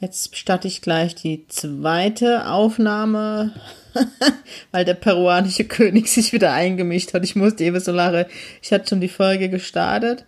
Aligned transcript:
Jetzt 0.00 0.34
starte 0.34 0.66
ich 0.66 0.80
gleich 0.80 1.14
die 1.14 1.46
zweite 1.48 2.48
Aufnahme, 2.48 3.52
weil 4.72 4.86
der 4.86 4.94
peruanische 4.94 5.64
König 5.64 6.08
sich 6.08 6.32
wieder 6.32 6.52
eingemischt 6.52 7.12
hat. 7.12 7.22
Ich 7.22 7.36
musste 7.36 7.64
eben 7.64 7.78
so 7.80 7.92
lachen. 7.92 8.24
Ich 8.62 8.72
hatte 8.72 8.88
schon 8.88 9.02
die 9.02 9.08
Folge 9.08 9.50
gestartet 9.50 10.24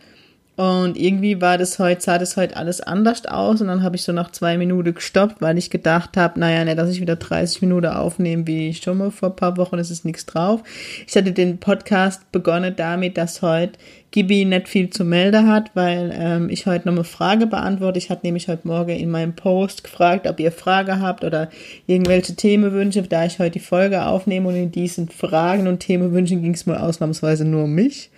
und 0.55 0.98
irgendwie 0.98 1.41
war 1.41 1.56
das 1.56 1.79
heute, 1.79 2.02
sah 2.02 2.19
das 2.19 2.37
heute 2.37 2.56
alles 2.59 2.83
anders 2.83 3.24
aus 3.24 3.62
und 3.62 3.69
dann 3.69 3.83
habe 3.83 3.97
ich 3.97 4.02
so 4.02 4.12
nach 4.12 4.33
zwei 4.33 4.59
Minuten 4.59 4.92
gestoppt, 4.92 5.41
weil 5.41 5.56
ich 5.56 5.70
gedacht 5.70 6.19
habe, 6.19 6.38
naja, 6.38 6.62
ne, 6.65 6.77
dass 6.77 6.91
ich 6.91 7.01
wieder 7.01 7.16
30 7.16 7.62
Minuten 7.62 7.87
aufnehme, 7.87 8.47
wie 8.47 8.75
schon 8.75 8.98
mal 8.98 9.11
vor 9.11 9.30
ein 9.30 9.37
paar 9.37 9.56
Wochen, 9.56 9.78
es 9.78 9.91
ist 9.91 10.05
nichts 10.05 10.27
drauf. 10.27 10.62
Ich 11.06 11.16
hatte 11.16 11.33
den 11.33 11.56
Podcast 11.59 12.30
begonnen 12.33 12.75
damit, 12.77 13.16
dass 13.16 13.41
heute 13.41 13.78
Gibi 14.11 14.45
nicht 14.45 14.69
viel 14.69 14.91
zu 14.91 15.06
melden 15.06 15.48
hat, 15.48 15.70
weil 15.73 16.12
ähm, 16.15 16.51
ich 16.51 16.66
heute 16.66 16.87
noch 16.87 16.97
eine 16.97 17.05
Frage 17.05 17.47
beantworte. 17.47 17.98
Ich 17.98 18.11
hatte 18.11 18.27
nämlich 18.27 18.47
heute 18.47 18.69
Morgen 18.69 18.91
in 18.91 19.11
meinem 19.11 19.34
Post 19.34 19.84
gefragt, 19.84 20.27
ob 20.27 20.39
ihr 20.39 20.53
Frage 20.53 21.00
habt 21.00 21.25
oder 21.25 21.48
irgendwelche 21.86 22.36
Themenwünsche, 22.36 23.03
da 23.05 23.25
ich 23.25 23.39
heute 23.39 23.53
die 23.53 23.58
Folge 23.58 24.05
aufnehme 24.05 24.50
und 24.50 24.56
in 24.56 24.70
diesen 24.70 25.08
Fragen 25.08 25.67
und 25.67 25.80
Themenwünschen 25.80 26.42
ging 26.42 26.53
es 26.53 26.67
mal 26.67 26.77
ausnahmsweise 26.77 27.47
nur 27.47 27.64
um 27.64 27.73
mich. 27.73 28.11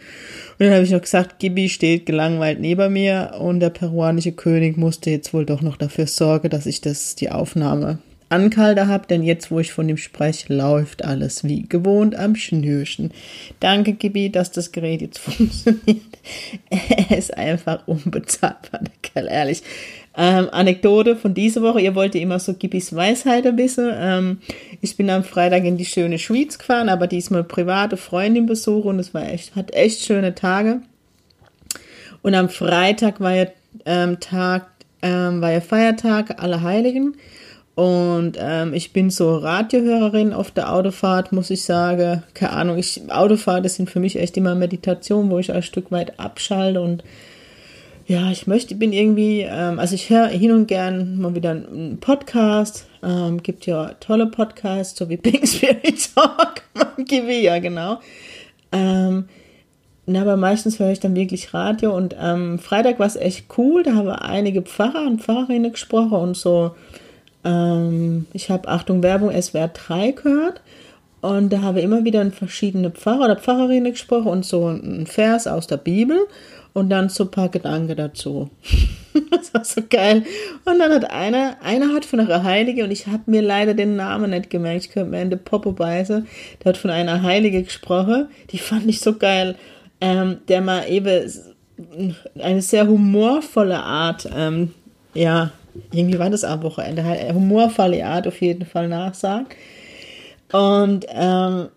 Und 0.58 0.66
dann 0.66 0.74
habe 0.74 0.84
ich 0.84 0.90
noch 0.90 1.00
gesagt, 1.00 1.38
Gibi 1.38 1.68
steht 1.68 2.06
gelangweilt 2.06 2.60
neben 2.60 2.92
mir 2.92 3.34
und 3.38 3.60
der 3.60 3.70
peruanische 3.70 4.32
König 4.32 4.76
musste 4.76 5.10
jetzt 5.10 5.34
wohl 5.34 5.44
doch 5.44 5.62
noch 5.62 5.76
dafür 5.76 6.06
sorgen, 6.06 6.50
dass 6.50 6.66
ich 6.66 6.80
das, 6.80 7.14
die 7.16 7.30
Aufnahme 7.30 7.98
Ankalter 8.34 8.88
habe, 8.88 9.06
denn 9.06 9.22
jetzt, 9.22 9.50
wo 9.50 9.60
ich 9.60 9.72
von 9.72 9.88
ihm 9.88 9.96
spreche, 9.96 10.52
läuft 10.52 11.04
alles 11.04 11.44
wie 11.44 11.62
gewohnt 11.68 12.16
am 12.16 12.34
Schnürchen. 12.34 13.12
Danke, 13.60 13.92
Gibi, 13.92 14.30
dass 14.30 14.50
das 14.50 14.72
Gerät 14.72 15.02
jetzt 15.02 15.18
funktioniert. 15.20 16.00
Er 16.70 17.16
ist 17.16 17.36
einfach 17.36 17.86
unbezahlbar, 17.86 18.80
der 18.80 18.92
Kerl, 19.02 19.28
ehrlich. 19.28 19.62
Ähm, 20.16 20.48
Anekdote 20.52 21.16
von 21.16 21.34
dieser 21.34 21.62
Woche, 21.62 21.80
ihr 21.80 21.94
wollt 21.96 22.14
immer 22.14 22.38
so 22.38 22.54
Gibis 22.54 22.94
Weisheiten 22.94 23.58
wissen. 23.58 23.90
Ähm, 23.92 24.38
ich 24.80 24.96
bin 24.96 25.10
am 25.10 25.24
Freitag 25.24 25.64
in 25.64 25.76
die 25.76 25.84
schöne 25.84 26.20
Schweiz 26.20 26.58
gefahren, 26.58 26.88
aber 26.88 27.08
diesmal 27.08 27.42
private 27.42 27.96
Freundin 27.96 28.46
besuchen 28.46 28.90
und 28.90 28.98
es 29.00 29.12
war 29.12 29.28
echt, 29.28 29.56
hat 29.56 29.74
echt 29.74 30.02
schöne 30.02 30.34
Tage. 30.34 30.82
Und 32.22 32.34
am 32.34 32.48
Freitag 32.48 33.20
war 33.20 33.34
ja 33.34 33.46
ähm, 33.86 34.20
Tag, 34.20 34.68
ähm, 35.02 35.40
war 35.40 35.52
ja 35.52 35.60
Feiertag, 35.60 36.42
alle 36.42 36.62
Heiligen. 36.62 37.16
Und 37.74 38.38
ähm, 38.38 38.72
ich 38.72 38.92
bin 38.92 39.10
so 39.10 39.36
Radiohörerin 39.36 40.32
auf 40.32 40.52
der 40.52 40.72
Autofahrt, 40.72 41.32
muss 41.32 41.50
ich 41.50 41.64
sagen. 41.64 42.22
Keine 42.32 42.52
Ahnung, 42.52 42.78
ich, 42.78 43.02
Autofahrt, 43.10 43.64
das 43.64 43.74
sind 43.74 43.90
für 43.90 43.98
mich 43.98 44.16
echt 44.16 44.36
immer 44.36 44.54
Meditation, 44.54 45.28
wo 45.28 45.40
ich 45.40 45.52
ein 45.52 45.62
Stück 45.64 45.90
weit 45.90 46.20
abschalte 46.20 46.80
und 46.80 47.02
ja, 48.06 48.30
ich 48.30 48.46
möchte, 48.46 48.74
bin 48.74 48.92
irgendwie, 48.92 49.40
ähm, 49.40 49.78
also 49.78 49.94
ich 49.94 50.10
höre 50.10 50.28
hin 50.28 50.52
und 50.52 50.66
gern 50.66 51.18
mal 51.18 51.34
wieder 51.34 51.50
einen 51.50 51.98
Podcast. 52.00 52.86
Ähm, 53.02 53.42
gibt 53.42 53.66
ja 53.66 53.92
tolle 54.00 54.26
Podcasts, 54.26 54.98
so 54.98 55.08
wie 55.08 55.16
Pink 55.18 55.48
Spirit 55.48 56.14
Talk, 56.14 56.62
Kiwi, 57.06 57.42
ja 57.42 57.58
genau. 57.58 58.00
Ähm, 58.72 59.26
na, 60.06 60.20
aber 60.20 60.36
meistens 60.36 60.78
höre 60.78 60.90
ich 60.90 61.00
dann 61.00 61.14
wirklich 61.14 61.54
Radio 61.54 61.96
und 61.96 62.14
ähm, 62.20 62.58
Freitag 62.58 62.98
war 62.98 63.06
es 63.06 63.16
echt 63.16 63.46
cool, 63.56 63.82
da 63.82 63.94
haben 63.94 64.10
einige 64.10 64.60
Pfarrer 64.60 65.06
und 65.06 65.22
Pfarrerinnen 65.22 65.72
gesprochen 65.72 66.12
und 66.12 66.36
so 66.36 66.72
ähm, 67.42 68.26
ich 68.34 68.50
habe 68.50 68.68
Achtung 68.68 69.02
Werbung 69.02 69.30
SWR 69.30 69.68
3 69.68 70.10
gehört 70.10 70.60
und 71.24 71.50
da 71.50 71.62
habe 71.62 71.78
ich 71.78 71.86
immer 71.86 72.04
wieder 72.04 72.30
verschiedene 72.30 72.90
Pfarrer 72.90 73.24
oder 73.24 73.36
Pfarrerinnen 73.36 73.92
gesprochen 73.92 74.26
und 74.26 74.44
so 74.44 74.68
ein 74.68 75.06
Vers 75.06 75.46
aus 75.46 75.66
der 75.66 75.78
Bibel 75.78 76.18
und 76.74 76.90
dann 76.90 77.08
so 77.08 77.24
ein 77.24 77.30
paar 77.30 77.48
Gedanken 77.48 77.96
dazu. 77.96 78.50
das 79.30 79.54
war 79.54 79.64
so 79.64 79.80
geil. 79.88 80.24
Und 80.66 80.78
dann 80.78 80.92
hat 80.92 81.10
einer, 81.10 81.56
einer 81.62 81.94
hat 81.94 82.04
von 82.04 82.20
einer 82.20 82.42
Heilige, 82.42 82.84
und 82.84 82.90
ich 82.90 83.06
habe 83.06 83.22
mir 83.24 83.40
leider 83.40 83.72
den 83.72 83.96
Namen 83.96 84.32
nicht 84.32 84.50
gemerkt, 84.50 84.84
ich 84.84 84.90
könnte 84.90 85.12
mir 85.12 85.22
in 85.22 85.30
der 85.30 85.38
Popo 85.38 85.72
beißen, 85.72 86.26
der 86.62 86.68
hat 86.68 86.76
von 86.76 86.90
einer 86.90 87.22
Heilige 87.22 87.62
gesprochen, 87.62 88.28
die 88.50 88.58
fand 88.58 88.86
ich 88.86 89.00
so 89.00 89.16
geil, 89.16 89.54
ähm, 90.02 90.40
der 90.48 90.60
mal 90.60 90.90
eben 90.90 91.30
eine 92.38 92.60
sehr 92.60 92.86
humorvolle 92.86 93.78
Art, 93.78 94.28
ähm, 94.36 94.74
ja, 95.14 95.52
irgendwie 95.90 96.18
war 96.18 96.28
das 96.28 96.44
am 96.44 96.62
Wochenende, 96.62 97.02
humorvolle 97.32 98.04
Art 98.04 98.28
auf 98.28 98.42
jeden 98.42 98.66
Fall 98.66 98.88
nachsagt. 98.88 99.56
Und 100.54 101.04
ähm, 101.08 101.68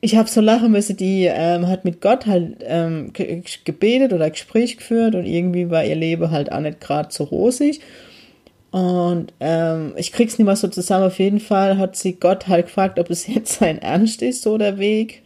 ich 0.00 0.16
habe 0.16 0.28
so 0.28 0.40
lachen 0.40 0.72
müssen, 0.72 0.96
die 0.96 1.26
ähm, 1.26 1.68
hat 1.68 1.84
mit 1.84 2.00
Gott 2.00 2.26
halt 2.26 2.56
ähm, 2.62 3.12
gebetet 3.12 4.12
oder 4.12 4.28
Gespräch 4.28 4.78
geführt 4.78 5.14
und 5.14 5.24
irgendwie 5.24 5.70
war 5.70 5.84
ihr 5.84 5.94
Leben 5.94 6.32
halt 6.32 6.50
auch 6.50 6.58
nicht 6.58 6.80
gerade 6.80 7.10
so 7.12 7.22
rosig. 7.22 7.80
Und 8.72 9.32
ähm, 9.38 9.92
ich 9.96 10.10
krieg's 10.10 10.36
nicht 10.36 10.46
mal 10.46 10.56
so 10.56 10.66
zusammen. 10.66 11.06
Auf 11.06 11.20
jeden 11.20 11.38
Fall 11.38 11.78
hat 11.78 11.94
sie 11.94 12.14
Gott 12.14 12.48
halt 12.48 12.66
gefragt, 12.66 12.98
ob 12.98 13.08
es 13.08 13.28
jetzt 13.28 13.60
sein 13.60 13.78
Ernst 13.78 14.20
ist, 14.20 14.42
so 14.42 14.58
der 14.58 14.78
Weg. 14.78 15.22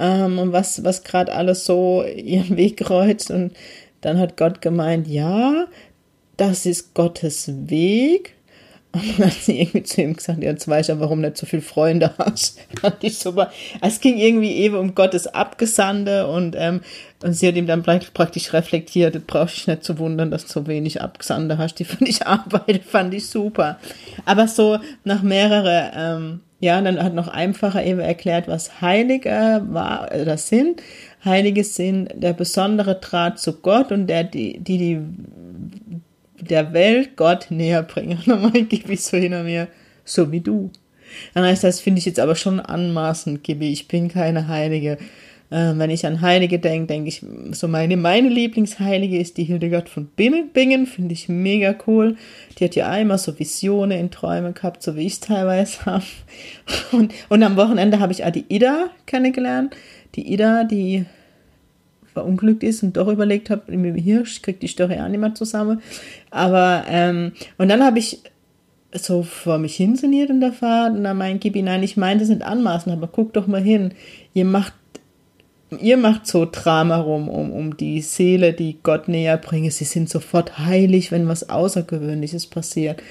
Ähm, 0.00 0.40
und 0.40 0.50
was, 0.50 0.82
was 0.82 1.04
gerade 1.04 1.32
alles 1.32 1.64
so 1.64 2.02
ihren 2.02 2.56
Weg 2.56 2.78
kreuzt. 2.78 3.30
Und 3.30 3.52
dann 4.00 4.18
hat 4.18 4.36
Gott 4.36 4.62
gemeint, 4.62 5.06
ja, 5.06 5.66
das 6.36 6.66
ist 6.66 6.92
Gottes 6.94 7.52
Weg. 7.70 8.34
Und 8.92 9.02
dann 9.18 9.26
hat 9.26 9.34
sie 9.34 9.60
irgendwie 9.60 9.82
zu 9.82 10.02
ihm 10.02 10.14
gesagt, 10.14 10.42
jetzt 10.42 10.68
weiß 10.68 10.86
ich 10.86 10.94
ja, 10.94 11.00
warum 11.00 11.22
du 11.22 11.28
nicht 11.28 11.38
so 11.38 11.46
viele 11.46 11.62
Freunde 11.62 12.12
hast. 12.18 12.60
Fand 12.80 13.02
ich 13.02 13.18
super. 13.18 13.50
Es 13.80 14.00
ging 14.00 14.18
irgendwie 14.18 14.52
eben 14.52 14.76
um 14.76 14.94
Gottes 14.94 15.26
Abgesandte 15.26 16.26
und, 16.26 16.54
ähm, 16.58 16.82
und 17.22 17.32
sie 17.32 17.48
hat 17.48 17.56
ihm 17.56 17.66
dann 17.66 17.82
praktisch 17.82 18.52
reflektiert, 18.52 19.20
das 19.26 19.54
ich 19.54 19.66
nicht 19.66 19.84
zu 19.84 19.98
wundern, 19.98 20.30
dass 20.30 20.46
du 20.46 20.52
so 20.52 20.66
wenig 20.66 21.00
Abgesandte 21.00 21.58
hast, 21.58 21.76
die 21.76 21.84
für 21.84 22.04
dich 22.04 22.26
arbeiten, 22.26 22.82
fand 22.82 23.14
ich 23.14 23.26
super. 23.28 23.78
Aber 24.24 24.46
so 24.46 24.78
nach 25.04 25.22
mehrere, 25.22 25.92
ähm, 25.96 26.40
ja, 26.60 26.80
dann 26.80 27.02
hat 27.02 27.14
noch 27.14 27.28
einfacher 27.28 27.84
eben 27.84 28.00
erklärt, 28.00 28.46
was 28.46 28.80
Heilige 28.80 29.62
war, 29.68 30.10
oder 30.12 30.36
sind. 30.36 30.82
Heilige 31.24 31.64
sind 31.64 32.10
der 32.14 32.32
besondere 32.32 32.96
Draht 32.96 33.38
zu 33.38 33.54
Gott 33.54 33.90
und 33.90 34.06
der, 34.06 34.24
die, 34.24 34.58
die, 34.58 34.78
die 34.78 35.00
der 36.48 36.72
Welt 36.72 37.16
Gott 37.16 37.46
näher 37.50 37.82
bringen. 37.82 38.18
Nochmal 38.26 38.62
gebe 38.64 38.92
ich 38.92 39.02
so 39.02 39.16
hinter 39.16 39.42
mir, 39.42 39.68
so 40.04 40.30
wie 40.32 40.40
du. 40.40 40.70
Dann 41.34 41.44
heißt 41.44 41.64
das, 41.64 41.80
finde 41.80 41.98
ich 41.98 42.06
jetzt 42.06 42.20
aber 42.20 42.34
schon 42.34 42.60
anmaßend, 42.60 43.42
Gibi. 43.44 43.70
Ich 43.70 43.88
bin 43.88 44.08
keine 44.08 44.48
Heilige. 44.48 44.98
Äh, 45.50 45.74
wenn 45.76 45.90
ich 45.90 46.06
an 46.06 46.22
Heilige 46.22 46.58
denke, 46.58 46.86
denke 46.86 47.08
ich, 47.08 47.22
so 47.52 47.68
meine, 47.68 47.98
meine 47.98 48.30
Lieblingsheilige 48.30 49.18
ist 49.18 49.36
die 49.36 49.44
Hildegard 49.44 49.90
von 49.90 50.06
Bingen, 50.06 50.86
finde 50.86 51.12
ich 51.12 51.28
mega 51.28 51.74
cool. 51.86 52.16
Die 52.58 52.64
hat 52.64 52.74
ja 52.74 52.88
einmal 52.88 53.18
so 53.18 53.38
Visionen 53.38 53.98
in 53.98 54.10
Träumen 54.10 54.54
gehabt, 54.54 54.82
so 54.82 54.96
wie 54.96 55.06
ich 55.06 55.14
es 55.14 55.20
teilweise 55.20 55.84
habe. 55.84 56.04
Und, 56.92 57.12
und 57.28 57.42
am 57.42 57.56
Wochenende 57.56 58.00
habe 58.00 58.12
ich 58.12 58.24
auch 58.24 58.30
die 58.30 58.46
Ida 58.48 58.90
kennengelernt. 59.04 59.76
Die 60.14 60.32
Ida, 60.32 60.64
die 60.64 61.04
verunglückt 62.12 62.62
ist 62.62 62.82
und 62.82 62.96
doch 62.96 63.08
überlegt 63.08 63.50
habe, 63.50 63.62
hier, 63.96 64.22
ich 64.22 64.42
krieg 64.42 64.60
die 64.60 64.68
Story 64.68 64.98
auch 65.00 65.08
nicht 65.08 65.20
mehr 65.20 65.34
zusammen. 65.34 65.82
Aber, 66.30 66.84
ähm, 66.88 67.32
und 67.58 67.68
dann 67.68 67.82
habe 67.82 67.98
ich 67.98 68.20
so 68.94 69.22
vor 69.22 69.58
mich 69.58 69.76
hinsoniert 69.76 70.30
in 70.30 70.40
der 70.40 70.52
Fahrt 70.52 70.94
und 70.94 71.04
dann 71.04 71.16
mein 71.16 71.40
Gibi, 71.40 71.62
nein, 71.62 71.82
ich 71.82 71.96
meine 71.96 72.20
das 72.20 72.28
nicht 72.28 72.42
anmaßen, 72.42 72.92
aber 72.92 73.08
guck 73.08 73.32
doch 73.32 73.46
mal 73.46 73.62
hin. 73.62 73.92
Ihr 74.34 74.44
macht, 74.44 74.74
ihr 75.80 75.96
macht 75.96 76.26
so 76.26 76.46
Drama 76.50 76.98
rum, 76.98 77.28
um, 77.28 77.52
um 77.52 77.76
die 77.76 78.02
Seele, 78.02 78.52
die 78.52 78.78
Gott 78.82 79.08
näher 79.08 79.38
bringe. 79.38 79.70
Sie 79.70 79.84
sind 79.84 80.08
sofort 80.08 80.58
heilig, 80.58 81.10
wenn 81.10 81.28
was 81.28 81.48
Außergewöhnliches 81.48 82.46
passiert. 82.46 83.02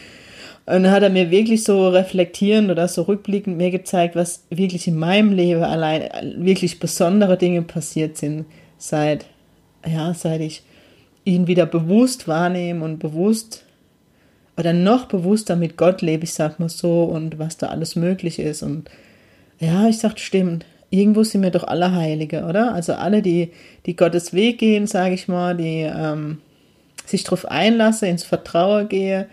Und 0.68 0.84
dann 0.84 0.92
hat 0.92 1.02
er 1.02 1.10
mir 1.10 1.32
wirklich 1.32 1.64
so 1.64 1.90
reflektierend 1.90 2.70
oder 2.70 2.88
so 2.88 3.02
rückblickend 3.02 3.58
mir 3.58 3.72
gezeigt, 3.72 4.16
was 4.16 4.44
wirklich 4.52 4.88
in 4.88 4.98
meinem 4.98 5.34
Leben 5.34 5.64
allein 5.64 6.10
wirklich 6.38 6.80
besondere 6.80 7.38
Dinge 7.38 7.64
passiert 7.64 8.18
sind 8.18 8.46
seit, 8.82 9.26
ja, 9.86 10.14
seit 10.14 10.42
ich 10.42 10.64
ihn 11.24 11.46
wieder 11.46 11.68
bewusst 11.68 12.28
wahrnehme 12.28 12.84
und 12.84 12.98
bewusst 12.98 13.64
oder 14.58 14.74
noch 14.74 15.06
bewusster 15.06 15.56
mit 15.56 15.78
Gott 15.78 16.02
lebe, 16.02 16.24
ich 16.24 16.34
sag 16.34 16.60
mal 16.60 16.68
so, 16.70 17.04
und 17.04 17.38
was 17.40 17.58
da 17.58 17.68
alles 17.68 17.96
möglich 17.96 18.40
ist. 18.40 18.64
Und 18.64 18.90
ja, 19.60 19.88
ich 19.88 20.00
sag, 20.00 20.20
stimmt. 20.20 20.66
Irgendwo 20.90 21.24
sind 21.24 21.44
wir 21.44 21.52
doch 21.52 21.64
alle 21.64 21.94
Heilige, 21.94 22.44
oder? 22.44 22.74
Also 22.74 22.94
alle, 22.94 23.22
die, 23.22 23.52
die 23.86 23.96
Gottes 23.96 24.34
Weg 24.34 24.58
gehen, 24.58 24.88
sage 24.88 25.14
ich 25.14 25.28
mal, 25.28 25.56
die 25.56 25.88
ähm, 25.88 26.40
sich 27.06 27.24
darauf 27.24 27.46
einlassen, 27.46 28.10
ins 28.10 28.24
Vertrauen 28.24 28.90
gehe, 28.90 29.28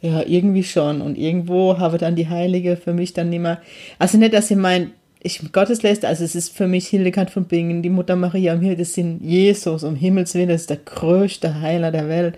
Ja, 0.00 0.22
irgendwie 0.26 0.64
schon. 0.64 1.00
Und 1.00 1.16
irgendwo 1.16 1.78
habe 1.78 1.98
dann 1.98 2.16
die 2.16 2.28
Heilige 2.28 2.76
für 2.76 2.92
mich 2.92 3.12
dann 3.12 3.30
nicht 3.30 3.40
mehr. 3.40 3.60
Also 3.98 4.18
nicht, 4.18 4.34
dass 4.34 4.48
sie 4.48 4.56
meint, 4.56 4.90
ich 5.24 5.40
Gottes 5.52 5.82
lässt, 5.82 6.04
also 6.04 6.22
es 6.22 6.34
ist 6.34 6.54
für 6.54 6.68
mich 6.68 6.86
Hildegard 6.86 7.30
von 7.30 7.46
Bingen, 7.46 7.80
die 7.80 7.88
Mutter 7.88 8.14
Maria 8.14 8.52
am 8.52 8.60
Himmel, 8.60 8.76
das 8.76 8.92
sind 8.92 9.22
Jesus, 9.22 9.82
um 9.82 9.96
Himmels 9.96 10.34
Willen, 10.34 10.50
das 10.50 10.62
ist 10.62 10.70
der 10.70 10.76
größte 10.76 11.62
Heiler 11.62 11.90
der 11.90 12.10
Welt, 12.10 12.36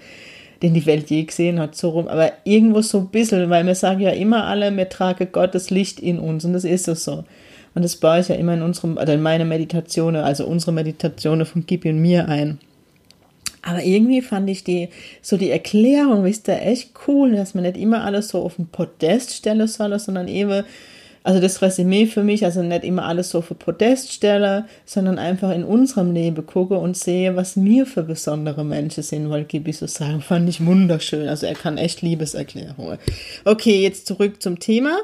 den 0.62 0.72
die 0.72 0.86
Welt 0.86 1.10
je 1.10 1.24
gesehen 1.24 1.58
hat, 1.58 1.74
so 1.74 1.90
rum. 1.90 2.06
Aber 2.06 2.32
irgendwo 2.44 2.80
so 2.82 2.98
ein 2.98 3.08
bisschen, 3.08 3.50
weil 3.50 3.66
wir 3.66 3.74
sagen 3.74 4.00
ja 4.00 4.10
immer 4.10 4.44
alle, 4.44 4.74
wir 4.74 4.88
tragen 4.88 5.26
Gottes 5.32 5.70
Licht 5.70 5.98
in 5.98 6.20
uns 6.20 6.44
und 6.44 6.52
das 6.52 6.62
ist 6.62 6.86
es 6.86 7.02
so. 7.02 7.24
Und 7.74 7.84
das 7.84 7.96
baue 7.96 8.20
ich 8.20 8.28
ja 8.28 8.36
immer 8.36 8.54
in 8.54 8.62
unserem, 8.62 8.96
oder 8.96 9.14
in 9.14 9.22
meine 9.22 9.44
Meditationen, 9.44 10.22
also 10.22 10.46
unsere 10.46 10.70
Meditationen 10.72 11.44
von 11.44 11.66
Gibi 11.66 11.90
und 11.90 11.98
mir 11.98 12.28
ein. 12.28 12.60
Aber 13.62 13.82
irgendwie 13.82 14.22
fand 14.22 14.48
ich 14.48 14.62
die, 14.62 14.90
so 15.22 15.36
die 15.36 15.50
Erklärung, 15.50 16.22
wisst 16.22 16.46
ihr, 16.46 16.62
echt 16.62 16.92
cool, 17.08 17.32
dass 17.32 17.54
man 17.54 17.64
nicht 17.64 17.76
immer 17.76 18.04
alles 18.04 18.28
so 18.28 18.42
auf 18.42 18.54
den 18.54 18.68
Podest 18.68 19.34
stellen 19.34 19.66
soll, 19.66 19.98
sondern 19.98 20.28
eben, 20.28 20.62
also 21.26 21.40
das 21.40 21.60
Resümee 21.60 22.06
für 22.06 22.22
mich, 22.22 22.44
also 22.44 22.62
nicht 22.62 22.84
immer 22.84 23.04
alles 23.04 23.30
so 23.30 23.42
für 23.42 23.56
Podest 23.56 24.12
stelle, 24.12 24.66
sondern 24.84 25.18
einfach 25.18 25.50
in 25.50 25.64
unserem 25.64 26.14
Leben 26.14 26.46
gucke 26.46 26.76
und 26.76 26.96
sehe, 26.96 27.34
was 27.34 27.56
mir 27.56 27.84
für 27.84 28.04
besondere 28.04 28.64
Menschen 28.64 29.02
sind, 29.02 29.28
weil 29.28 29.42
Gibi 29.42 29.72
so 29.72 29.88
sagen, 29.88 30.20
fand 30.20 30.48
ich 30.48 30.64
wunderschön. 30.64 31.28
Also 31.28 31.46
er 31.46 31.54
kann 31.54 31.78
echt 31.78 32.00
Liebeserklärungen. 32.00 32.98
Okay, 33.44 33.82
jetzt 33.82 34.06
zurück 34.06 34.40
zum 34.40 34.60
Thema. 34.60 34.98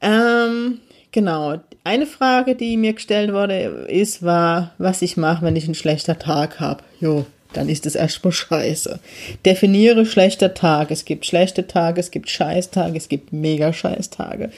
Ähm, 0.00 0.80
genau. 1.12 1.60
Eine 1.84 2.06
Frage, 2.06 2.56
die 2.56 2.76
mir 2.76 2.94
gestellt 2.94 3.32
wurde, 3.32 3.86
ist, 3.88 4.24
war, 4.24 4.72
was 4.78 5.00
ich 5.00 5.16
mache, 5.16 5.44
wenn 5.44 5.54
ich 5.54 5.66
einen 5.66 5.76
schlechten 5.76 6.18
Tag 6.18 6.58
habe. 6.58 6.82
Jo, 6.98 7.24
dann 7.56 7.68
ist 7.68 7.86
es 7.86 7.94
erstmal 7.94 8.32
scheiße. 8.32 9.00
Definiere 9.44 10.06
schlechter 10.06 10.54
Tag. 10.54 10.90
Es 10.90 11.04
gibt 11.04 11.26
schlechte 11.26 11.66
Tage, 11.66 12.00
es 12.00 12.10
gibt 12.10 12.30
Scheißtage, 12.30 12.96
es 12.96 13.08
gibt 13.08 13.32
mega 13.32 13.72
Scheißtage. 13.72 14.50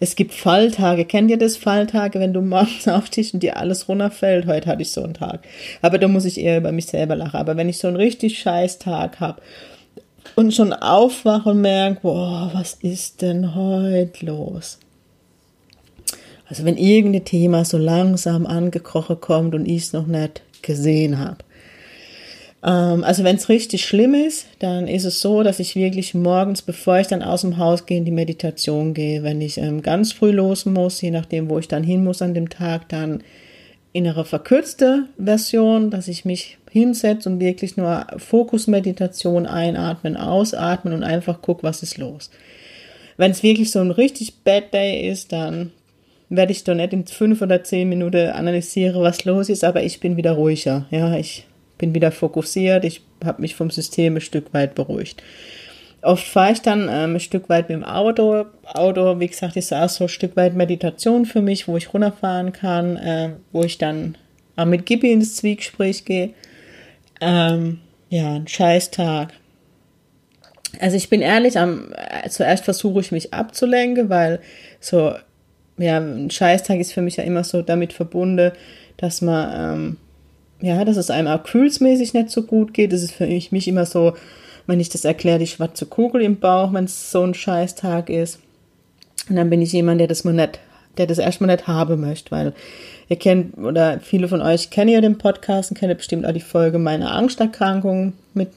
Es 0.00 0.16
gibt 0.16 0.34
Falltage. 0.34 1.04
Kennt 1.04 1.30
ihr 1.30 1.38
das 1.38 1.56
Falltage, 1.56 2.20
wenn 2.20 2.32
du 2.32 2.40
morgens 2.40 2.88
aufstehst 2.88 3.34
und 3.34 3.42
dir 3.42 3.56
alles 3.56 3.88
runterfällt? 3.88 4.46
Heute 4.46 4.68
hatte 4.68 4.82
ich 4.82 4.90
so 4.90 5.02
einen 5.02 5.14
Tag. 5.14 5.40
Aber 5.82 5.98
da 5.98 6.08
muss 6.08 6.24
ich 6.24 6.40
eher 6.40 6.58
über 6.58 6.72
mich 6.72 6.86
selber 6.86 7.16
lachen. 7.16 7.38
Aber 7.38 7.56
wenn 7.56 7.68
ich 7.68 7.78
so 7.78 7.88
einen 7.88 7.96
richtig 7.96 8.38
Scheißtag 8.38 9.20
habe 9.20 9.40
und 10.36 10.52
schon 10.52 10.72
aufwache 10.72 11.50
und 11.50 11.60
merke, 11.60 12.00
boah, 12.02 12.50
was 12.52 12.74
ist 12.74 13.22
denn 13.22 13.54
heute 13.54 14.26
los? 14.26 14.78
Also 16.48 16.64
wenn 16.64 16.76
irgendein 16.76 17.24
Thema 17.24 17.64
so 17.64 17.78
langsam 17.78 18.46
angekrochen 18.46 19.20
kommt 19.20 19.54
und 19.54 19.66
ich 19.66 19.84
es 19.84 19.92
noch 19.92 20.06
nicht 20.06 20.42
gesehen 20.62 21.18
habe 21.18 21.38
also 22.70 23.24
wenn 23.24 23.36
es 23.36 23.50
richtig 23.50 23.84
schlimm 23.84 24.14
ist, 24.14 24.46
dann 24.58 24.88
ist 24.88 25.04
es 25.04 25.20
so, 25.20 25.42
dass 25.42 25.60
ich 25.60 25.76
wirklich 25.76 26.14
morgens, 26.14 26.62
bevor 26.62 26.98
ich 26.98 27.08
dann 27.08 27.22
aus 27.22 27.42
dem 27.42 27.58
Haus 27.58 27.84
gehe, 27.84 27.98
in 27.98 28.06
die 28.06 28.10
Meditation 28.10 28.94
gehe. 28.94 29.22
Wenn 29.22 29.42
ich 29.42 29.58
ähm, 29.58 29.82
ganz 29.82 30.12
früh 30.12 30.30
los 30.30 30.64
muss, 30.64 31.02
je 31.02 31.10
nachdem, 31.10 31.50
wo 31.50 31.58
ich 31.58 31.68
dann 31.68 31.84
hin 31.84 32.02
muss 32.02 32.22
an 32.22 32.32
dem 32.32 32.48
Tag, 32.48 32.88
dann 32.88 33.22
in 33.92 34.06
einer 34.06 34.24
verkürzte 34.24 35.04
Version, 35.22 35.90
dass 35.90 36.08
ich 36.08 36.24
mich 36.24 36.56
hinsetze 36.70 37.28
und 37.28 37.38
wirklich 37.38 37.76
nur 37.76 38.06
Fokusmeditation 38.16 39.46
einatmen, 39.46 40.16
ausatmen 40.16 40.94
und 40.94 41.04
einfach 41.04 41.42
gucke, 41.42 41.64
was 41.64 41.82
ist 41.82 41.98
los. 41.98 42.30
Wenn 43.18 43.30
es 43.30 43.42
wirklich 43.42 43.70
so 43.70 43.80
ein 43.80 43.90
richtig 43.90 44.42
Bad 44.42 44.72
Day 44.72 45.06
ist, 45.08 45.32
dann 45.32 45.70
werde 46.30 46.52
ich 46.52 46.64
doch 46.64 46.74
nicht 46.74 46.94
in 46.94 47.06
fünf 47.06 47.42
oder 47.42 47.62
zehn 47.62 47.90
Minuten 47.90 48.30
analysieren, 48.30 49.02
was 49.02 49.26
los 49.26 49.50
ist, 49.50 49.64
aber 49.64 49.82
ich 49.82 50.00
bin 50.00 50.16
wieder 50.16 50.32
ruhiger. 50.32 50.86
Ja, 50.90 51.14
ich 51.16 51.44
bin 51.84 51.94
wieder 51.94 52.12
fokussiert, 52.12 52.84
ich 52.84 53.02
habe 53.24 53.42
mich 53.42 53.54
vom 53.54 53.70
System 53.70 54.16
ein 54.16 54.20
Stück 54.20 54.52
weit 54.54 54.74
beruhigt. 54.74 55.22
Oft 56.02 56.26
fahre 56.26 56.52
ich 56.52 56.60
dann 56.60 56.82
ähm, 56.82 57.14
ein 57.14 57.20
Stück 57.20 57.48
weit 57.48 57.70
mit 57.70 57.78
dem 57.78 57.84
Auto. 57.84 58.44
Auto, 58.66 59.20
wie 59.20 59.26
gesagt, 59.26 59.56
ist 59.56 59.72
auch 59.72 59.88
so 59.88 60.04
ein 60.04 60.08
Stück 60.08 60.36
weit 60.36 60.54
Meditation 60.54 61.24
für 61.24 61.40
mich, 61.40 61.66
wo 61.66 61.78
ich 61.78 61.94
runterfahren 61.94 62.52
kann, 62.52 62.96
äh, 62.96 63.30
wo 63.52 63.62
ich 63.62 63.78
dann 63.78 64.16
auch 64.56 64.66
mit 64.66 64.84
Gibi 64.84 65.12
ins 65.12 65.36
Zwiegespräch 65.36 66.04
gehe. 66.04 66.34
Ähm, 67.20 67.80
ja, 68.10 68.34
ein 68.34 68.46
Scheißtag. 68.46 69.32
Also 70.78 70.96
ich 70.96 71.08
bin 71.08 71.22
ehrlich, 71.22 71.58
am, 71.58 71.92
äh, 71.92 72.28
zuerst 72.28 72.64
versuche 72.64 73.00
ich 73.00 73.12
mich 73.12 73.32
abzulenken, 73.32 74.10
weil 74.10 74.40
so, 74.80 75.14
ja, 75.78 75.98
ein 75.98 76.30
Scheißtag 76.30 76.80
ist 76.80 76.92
für 76.92 77.02
mich 77.02 77.16
ja 77.16 77.24
immer 77.24 77.44
so 77.44 77.62
damit 77.62 77.92
verbunden, 77.92 78.52
dass 78.98 79.22
man 79.22 79.74
ähm, 79.74 79.96
ja, 80.60 80.84
dass 80.84 80.96
es 80.96 81.10
einem 81.10 81.28
auch 81.28 81.42
gefühlsmäßig 81.42 82.14
nicht 82.14 82.30
so 82.30 82.42
gut 82.42 82.74
geht. 82.74 82.92
Das 82.92 83.02
ist 83.02 83.12
für 83.12 83.26
mich, 83.26 83.68
immer 83.68 83.86
so, 83.86 84.14
wenn 84.66 84.80
ich 84.80 84.88
das 84.88 85.04
erkläre, 85.04 85.38
die 85.38 85.46
schwarze 85.46 85.86
Kugel 85.86 86.22
im 86.22 86.38
Bauch, 86.38 86.72
wenn 86.72 86.84
es 86.84 87.10
so 87.10 87.22
ein 87.22 87.34
Scheißtag 87.34 88.08
ist. 88.08 88.40
Und 89.28 89.36
dann 89.36 89.50
bin 89.50 89.62
ich 89.62 89.72
jemand, 89.72 90.00
der 90.00 90.08
das 90.08 90.24
mal 90.24 90.32
nicht, 90.32 90.60
der 90.96 91.06
das 91.06 91.18
erstmal 91.18 91.50
nicht 91.50 91.66
haben 91.66 92.00
möchte, 92.00 92.30
weil 92.30 92.52
ihr 93.08 93.16
kennt, 93.16 93.58
oder 93.58 94.00
viele 94.00 94.28
von 94.28 94.40
euch 94.40 94.70
kennen 94.70 94.90
ja 94.90 95.00
den 95.00 95.18
Podcast 95.18 95.70
und 95.70 95.78
kennen 95.78 95.96
bestimmt 95.96 96.26
auch 96.26 96.32
die 96.32 96.40
Folge 96.40 96.78
meiner 96.78 97.12
Angsterkrankung 97.12 98.14
mit 98.32 98.50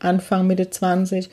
Anfang, 0.00 0.46
Mitte 0.46 0.70
20. 0.70 1.28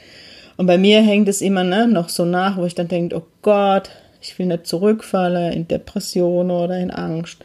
Und 0.58 0.68
bei 0.68 0.78
mir 0.78 1.02
hängt 1.02 1.28
es 1.28 1.42
immer 1.42 1.64
ne, 1.64 1.88
noch 1.88 2.10
so 2.10 2.26
nach, 2.26 2.58
wo 2.58 2.66
ich 2.66 2.76
dann 2.76 2.88
denke, 2.88 3.18
oh 3.18 3.26
Gott, 3.42 3.90
ich 4.22 4.38
will 4.40 4.48
nicht 4.48 4.66
zurückfallen 4.66 5.54
in 5.54 5.68
Depression 5.68 6.50
oder 6.50 6.78
in 6.80 6.92
Angst. 6.92 7.44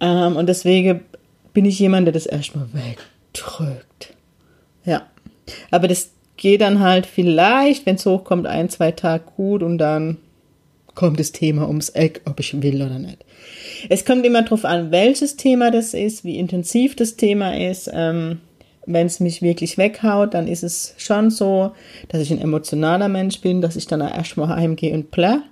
Ähm, 0.00 0.36
und 0.36 0.48
deswegen 0.48 1.02
bin 1.52 1.64
ich 1.64 1.78
jemand, 1.78 2.06
der 2.06 2.12
das 2.12 2.26
erstmal 2.26 2.68
wegdrückt. 2.72 4.14
Ja. 4.84 5.06
Aber 5.70 5.88
das 5.88 6.10
geht 6.36 6.60
dann 6.60 6.80
halt 6.80 7.06
vielleicht, 7.06 7.86
wenn 7.86 7.96
es 7.96 8.06
hochkommt, 8.06 8.46
ein, 8.46 8.68
zwei 8.68 8.92
Tage 8.92 9.24
gut 9.36 9.62
und 9.62 9.78
dann 9.78 10.18
kommt 10.94 11.20
das 11.20 11.32
Thema 11.32 11.68
ums 11.68 11.90
Eck, 11.90 12.22
ob 12.24 12.40
ich 12.40 12.60
will 12.62 12.82
oder 12.82 12.98
nicht. 12.98 13.24
Es 13.88 14.04
kommt 14.04 14.24
immer 14.26 14.42
darauf 14.42 14.64
an, 14.64 14.90
welches 14.90 15.36
Thema 15.36 15.70
das 15.70 15.94
ist, 15.94 16.24
wie 16.24 16.38
intensiv 16.38 16.96
das 16.96 17.16
Thema 17.16 17.56
ist. 17.56 17.90
Ähm, 17.92 18.40
wenn 18.86 19.06
es 19.06 19.20
mich 19.20 19.42
wirklich 19.42 19.78
weghaut, 19.78 20.34
dann 20.34 20.48
ist 20.48 20.62
es 20.62 20.94
schon 20.96 21.30
so, 21.30 21.72
dass 22.08 22.22
ich 22.22 22.30
ein 22.30 22.40
emotionaler 22.40 23.08
Mensch 23.08 23.40
bin, 23.40 23.60
dass 23.60 23.76
ich 23.76 23.86
dann 23.86 24.00
erstmal 24.00 24.48
heimgehe 24.48 24.94
und 24.94 25.10
plär 25.10 25.42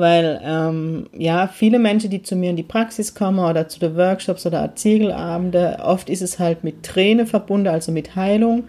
weil 0.00 0.40
ähm, 0.42 1.08
ja, 1.16 1.46
viele 1.46 1.78
Menschen, 1.78 2.10
die 2.10 2.22
zu 2.22 2.34
mir 2.34 2.50
in 2.50 2.56
die 2.56 2.62
Praxis 2.62 3.14
kommen 3.14 3.38
oder 3.38 3.68
zu 3.68 3.78
den 3.78 3.96
Workshops 3.96 4.46
oder 4.46 4.58
Erziegelabende, 4.58 5.78
oft 5.82 6.10
ist 6.10 6.22
es 6.22 6.38
halt 6.38 6.64
mit 6.64 6.82
Träne 6.82 7.26
verbunden, 7.26 7.68
also 7.68 7.92
mit 7.92 8.16
Heilung. 8.16 8.64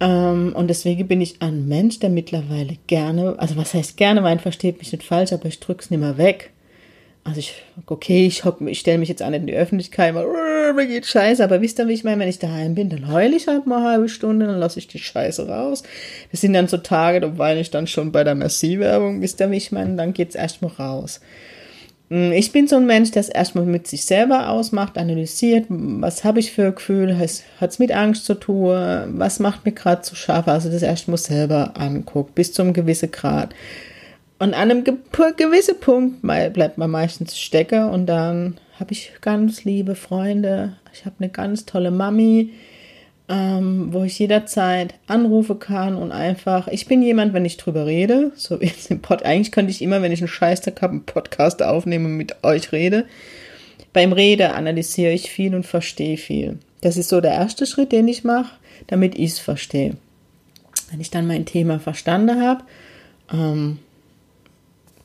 Ähm, 0.00 0.52
und 0.54 0.68
deswegen 0.68 1.08
bin 1.08 1.20
ich 1.20 1.40
ein 1.40 1.68
Mensch, 1.68 2.00
der 2.00 2.10
mittlerweile 2.10 2.76
gerne, 2.86 3.36
also 3.38 3.56
was 3.56 3.72
heißt 3.72 3.96
gerne, 3.96 4.20
mein 4.20 4.40
versteht 4.40 4.78
mich 4.78 4.92
nicht 4.92 5.04
falsch, 5.04 5.32
aber 5.32 5.46
ich 5.46 5.60
drück's 5.60 5.90
nicht 5.90 6.00
mehr 6.00 6.18
weg. 6.18 6.51
Also 7.24 7.38
ich, 7.38 7.62
okay, 7.86 8.26
ich, 8.26 8.42
ich 8.66 8.80
stelle 8.80 8.98
mich 8.98 9.08
jetzt 9.08 9.22
an 9.22 9.32
in 9.32 9.46
die 9.46 9.54
Öffentlichkeit, 9.54 10.14
uh, 10.14 10.72
mir 10.74 10.86
geht 10.86 11.06
scheiße, 11.06 11.44
aber 11.44 11.60
wisst 11.60 11.78
ihr, 11.78 11.86
wie 11.86 11.92
ich 11.92 12.02
meine, 12.02 12.20
wenn 12.20 12.28
ich 12.28 12.40
daheim 12.40 12.74
bin, 12.74 12.90
dann 12.90 13.12
heule 13.12 13.36
ich 13.36 13.46
halt 13.46 13.66
mal 13.66 13.76
eine 13.76 13.88
halbe 13.90 14.08
Stunde, 14.08 14.46
dann 14.46 14.58
lasse 14.58 14.80
ich 14.80 14.88
die 14.88 14.98
Scheiße 14.98 15.48
raus. 15.48 15.84
Das 16.32 16.40
sind 16.40 16.52
dann 16.52 16.66
so 16.66 16.78
Tage, 16.78 17.20
da 17.20 17.38
weine 17.38 17.60
ich 17.60 17.70
dann 17.70 17.86
schon 17.86 18.10
bei 18.10 18.24
der 18.24 18.34
Merci-Werbung, 18.34 19.20
wisst 19.22 19.40
ihr, 19.40 19.50
wie 19.52 19.56
ich 19.56 19.70
meine, 19.70 19.94
dann 19.94 20.14
geht's 20.14 20.34
erstmal 20.34 20.72
raus. 20.72 21.20
Hm, 22.10 22.32
ich 22.32 22.50
bin 22.50 22.66
so 22.66 22.76
ein 22.76 22.86
Mensch, 22.86 23.12
der 23.12 23.20
es 23.20 23.28
erstmal 23.28 23.66
mit 23.66 23.86
sich 23.86 24.04
selber 24.04 24.50
ausmacht, 24.50 24.98
analysiert, 24.98 25.66
was 25.68 26.24
habe 26.24 26.40
ich 26.40 26.50
für 26.50 26.72
Gefühl, 26.72 27.18
hat 27.18 27.70
es 27.70 27.78
mit 27.78 27.92
Angst 27.92 28.26
zu 28.26 28.34
tun, 28.34 28.76
was 29.16 29.38
macht 29.38 29.64
mir 29.64 29.72
gerade 29.72 30.02
zu 30.02 30.16
scharf, 30.16 30.48
also 30.48 30.70
das 30.70 30.82
erstmal 30.82 31.18
selber 31.18 31.74
anguckt, 31.78 32.34
bis 32.34 32.52
zu 32.52 32.62
einem 32.62 32.72
gewissen 32.72 33.12
Grad. 33.12 33.54
Und 34.42 34.54
an 34.54 34.72
einem 34.72 34.82
gewissen 34.82 35.78
Punkt 35.78 36.20
bleibt 36.20 36.76
man 36.76 36.90
meistens 36.90 37.38
stecken 37.38 37.90
und 37.90 38.06
dann 38.06 38.58
habe 38.80 38.90
ich 38.90 39.12
ganz 39.20 39.62
liebe 39.62 39.94
Freunde. 39.94 40.76
Ich 40.92 41.04
habe 41.04 41.14
eine 41.20 41.28
ganz 41.28 41.64
tolle 41.64 41.92
Mami, 41.92 42.50
ähm, 43.28 43.92
wo 43.92 44.02
ich 44.02 44.18
jederzeit 44.18 44.94
anrufen 45.06 45.60
kann 45.60 45.94
und 45.94 46.10
einfach, 46.10 46.66
ich 46.66 46.86
bin 46.86 47.04
jemand, 47.04 47.34
wenn 47.34 47.44
ich 47.44 47.56
drüber 47.56 47.86
rede, 47.86 48.32
so 48.34 48.60
wie 48.60 48.66
jetzt 48.66 48.90
im 48.90 49.00
Pod, 49.00 49.22
eigentlich 49.22 49.52
könnte 49.52 49.70
ich 49.70 49.80
immer, 49.80 50.02
wenn 50.02 50.10
ich 50.10 50.18
einen 50.18 50.26
Scheißtag 50.26 50.82
habe, 50.82 50.94
einen 50.94 51.06
Podcast 51.06 51.62
aufnehmen 51.62 52.06
und 52.06 52.16
mit 52.16 52.42
euch 52.42 52.72
rede. 52.72 53.06
Beim 53.92 54.12
Rede 54.12 54.54
analysiere 54.54 55.12
ich 55.12 55.30
viel 55.30 55.54
und 55.54 55.66
verstehe 55.66 56.16
viel. 56.16 56.58
Das 56.80 56.96
ist 56.96 57.10
so 57.10 57.20
der 57.20 57.34
erste 57.34 57.64
Schritt, 57.64 57.92
den 57.92 58.08
ich 58.08 58.24
mache, 58.24 58.56
damit 58.88 59.14
ich 59.14 59.30
es 59.30 59.38
verstehe. 59.38 59.96
Wenn 60.90 61.00
ich 61.00 61.12
dann 61.12 61.28
mein 61.28 61.46
Thema 61.46 61.78
verstanden 61.78 62.42
habe, 62.42 62.64
ähm, 63.32 63.78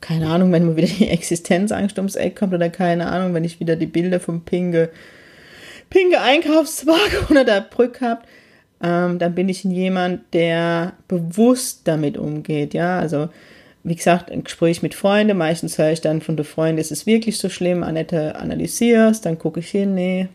keine 0.08 0.28
Ahnung, 0.28 0.50
wenn 0.52 0.64
mir 0.64 0.76
wieder 0.76 0.88
die 0.88 1.08
Existenzangst 1.10 1.98
ums 1.98 2.16
Eck 2.16 2.36
kommt 2.36 2.54
oder 2.54 2.70
keine 2.70 3.08
Ahnung, 3.08 3.34
wenn 3.34 3.44
ich 3.44 3.60
wieder 3.60 3.76
die 3.76 3.86
Bilder 3.86 4.20
vom 4.20 4.40
Pinge, 4.40 4.88
Pinge 5.90 6.20
Einkaufswagen 6.20 7.26
oder 7.30 7.44
der 7.44 7.60
Brück 7.60 8.00
habe, 8.00 8.22
ähm, 8.82 9.18
dann 9.18 9.34
bin 9.34 9.50
ich 9.50 9.64
jemand, 9.64 10.32
der 10.32 10.94
bewusst 11.08 11.82
damit 11.84 12.16
umgeht, 12.16 12.72
ja, 12.72 12.98
also 12.98 13.28
wie 13.84 13.96
gesagt, 13.96 14.30
ein 14.30 14.44
Gespräch 14.44 14.82
mit 14.82 14.94
Freunden, 14.94 15.36
meistens 15.36 15.76
höre 15.76 15.92
ich 15.92 16.00
dann 16.00 16.22
von 16.22 16.36
der 16.36 16.44
Freundin, 16.44 16.78
ist 16.78 16.90
es 16.90 17.06
wirklich 17.06 17.38
so 17.38 17.50
schlimm, 17.50 17.82
Annette 17.82 18.36
analysierst, 18.36 19.26
dann 19.26 19.38
gucke 19.38 19.60
ich 19.60 19.68
hin, 19.68 19.94
nee, 19.94 20.28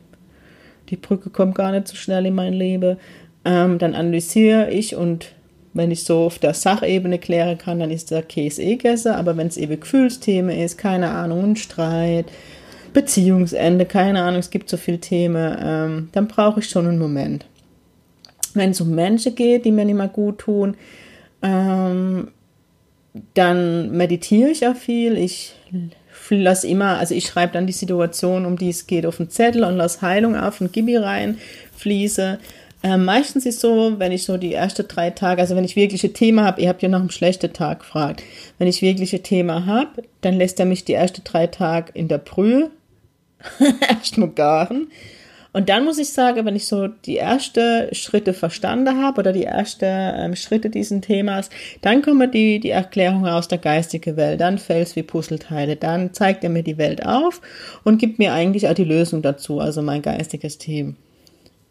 die 0.90 0.98
Brücke 0.98 1.32
kommt 1.32 1.56
gar 1.56 1.72
nicht 1.72 1.88
so 1.88 1.96
schnell 1.96 2.28
in 2.28 2.36
mein 2.36 2.54
Leben, 2.54 2.98
ähm, 3.44 3.80
dann 3.80 3.96
analysiere 3.96 4.70
ich 4.70 4.96
und 4.96 5.34
wenn 5.74 5.92
ich 5.92 6.04
so 6.04 6.26
auf 6.26 6.40
der 6.40 6.54
Sachebene 6.54 7.20
klären 7.20 7.58
kann, 7.58 7.80
dann 7.80 7.92
ist 7.92 8.12
der 8.12 8.22
Käse 8.22 8.62
eh 8.62 8.76
gegessen. 8.76 9.14
Aber 9.14 9.36
wenn 9.38 9.48
es 9.48 9.58
eben 9.58 9.80
Gefühlsthemen 9.80 10.58
ist, 10.58 10.78
keine 10.78 11.10
Ahnung, 11.10 11.44
ein 11.44 11.56
Streit, 11.56 12.26
Beziehungsende, 12.94 13.86
keine 13.86 14.22
Ahnung, 14.22 14.40
es 14.40 14.52
gibt 14.52 14.70
so 14.70 14.78
viele 14.78 15.00
Themen, 15.00 15.58
ähm, 15.60 16.10
dann 16.12 16.28
brauche 16.28 16.60
ich 16.60 16.70
schon 16.70 16.88
einen 16.88 17.00
Moment. 17.00 17.46
Wenn 18.54 18.70
es 18.70 18.82
um 18.82 18.94
Menschen 18.94 19.34
geht, 19.34 19.66
die 19.66 19.72
mir 19.72 19.86
nicht 19.86 19.96
mehr 19.96 20.08
gut 20.08 20.40
tun, 20.40 20.78
ähm, 21.42 22.28
dann 23.34 23.92
meditiere 23.92 24.50
ich 24.50 24.68
auch 24.68 24.76
viel. 24.76 25.18
Ich 25.18 25.56
lasse 26.30 26.68
immer, 26.68 26.98
also 27.00 27.16
ich 27.16 27.26
schreibe 27.26 27.54
dann 27.54 27.68
die 27.68 27.74
Situation, 27.74 28.46
um 28.46 28.58
die 28.58 28.70
es 28.70 28.88
geht, 28.88 29.06
auf 29.06 29.18
den 29.18 29.30
Zettel 29.30 29.64
und 29.64 29.78
lasse 29.78 30.02
Heilung 30.02 30.36
auf 30.36 30.62
und 30.62 30.72
Gibi 30.72 30.98
rein, 30.98 31.38
fließe. 31.76 32.40
Ähm, 32.86 33.06
meistens 33.06 33.46
ist 33.46 33.62
so, 33.62 33.98
wenn 33.98 34.12
ich 34.12 34.26
so 34.26 34.36
die 34.36 34.54
ersten 34.54 34.86
drei 34.90 35.10
Tage, 35.10 35.42
also 35.42 35.56
wenn 35.56 35.64
ich 35.64 35.78
wirkliche 35.78 36.12
Thema 36.12 36.44
habe, 36.44 36.62
ihr 36.62 36.68
habt 36.68 36.82
ja 36.82 36.90
nach 36.90 37.00
einem 37.00 37.10
schlechten 37.10 37.54
Tag 37.54 37.80
gefragt, 37.80 38.24
wenn 38.58 38.68
ich 38.68 38.82
wirkliche 38.82 39.24
Thema 39.24 39.66
habe, 39.66 40.04
dann 40.20 40.34
lässt 40.34 40.60
er 40.60 40.66
mich 40.66 40.84
die 40.84 40.94
ersten 40.94 41.24
drei 41.24 41.48
Tage 41.48 41.94
in 41.94 42.10
der 42.10 42.18
Brühe 42.18 42.72
erstmal 43.90 44.30
garen. 44.30 44.88
Und 45.54 45.70
dann 45.70 45.86
muss 45.86 46.00
ich 46.00 46.10
sagen, 46.10 46.46
wenn 46.46 46.56
ich 46.56 46.66
so 46.66 46.88
die 46.88 47.18
ersten 47.18 47.94
Schritte 47.94 48.34
verstanden 48.34 49.02
habe 49.02 49.20
oder 49.20 49.32
die 49.32 49.46
ersten 49.46 49.86
ähm, 49.86 50.36
Schritte 50.36 50.70
diesen 50.72 51.02
Themas, 51.02 51.52
dann 51.82 52.02
kommen 52.02 52.32
die, 52.32 52.60
die 52.60 52.72
Erklärung 52.72 53.28
aus 53.28 53.48
der 53.48 53.60
geistigen 53.60 54.18
Welt, 54.18 54.42
dann 54.42 54.58
fällt 54.58 54.88
es 54.88 54.96
wie 54.96 55.04
Puzzleteile, 55.04 55.76
dann 55.76 56.12
zeigt 56.12 56.44
er 56.44 56.50
mir 56.50 56.64
die 56.64 56.80
Welt 56.80 57.06
auf 57.06 57.40
und 57.84 58.00
gibt 58.00 58.18
mir 58.18 58.34
eigentlich 58.34 58.68
auch 58.68 58.74
die 58.74 58.84
Lösung 58.84 59.22
dazu, 59.22 59.60
also 59.60 59.84
mein 59.84 60.02
geistiges 60.02 60.58
Team. 60.58 60.98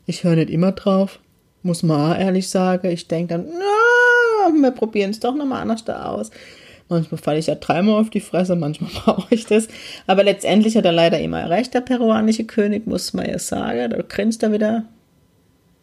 Ich 0.06 0.25
höre 0.25 0.37
nicht 0.37 0.50
immer 0.50 0.73
drauf, 0.73 1.21
muss 1.62 1.82
man 1.82 2.12
auch 2.12 2.18
ehrlich 2.18 2.49
sagen. 2.49 2.90
Ich 2.90 3.09
denke 3.09 3.35
dann, 3.35 3.47
na, 3.47 4.52
wir 4.62 4.71
probieren 4.73 5.11
es 5.11 5.21
doch 5.21 5.35
nochmal 5.35 5.62
anders 5.62 5.85
da 5.85 6.06
aus. 6.06 6.30
Manchmal 6.88 7.18
falle 7.18 7.38
ich 7.38 7.47
ja 7.47 7.54
dreimal 7.54 8.00
auf 8.00 8.11
die 8.11 8.21
Fresse, 8.21 8.56
manchmal 8.56 8.90
brauche 9.04 9.35
ich 9.35 9.47
das. 9.47 9.68
Aber 10.06 10.25
letztendlich 10.25 10.76
hat 10.76 10.85
er 10.85 10.92
leider 10.92 11.21
immer 11.21 11.49
recht, 11.49 11.73
der 11.75 11.80
peruanische 11.80 12.44
König, 12.44 12.87
muss 12.87 13.12
man 13.12 13.28
ja 13.28 13.38
sagen. 13.38 13.90
Da 13.90 14.02
grinst 14.02 14.42
er 14.42 14.52
wieder 14.52 14.85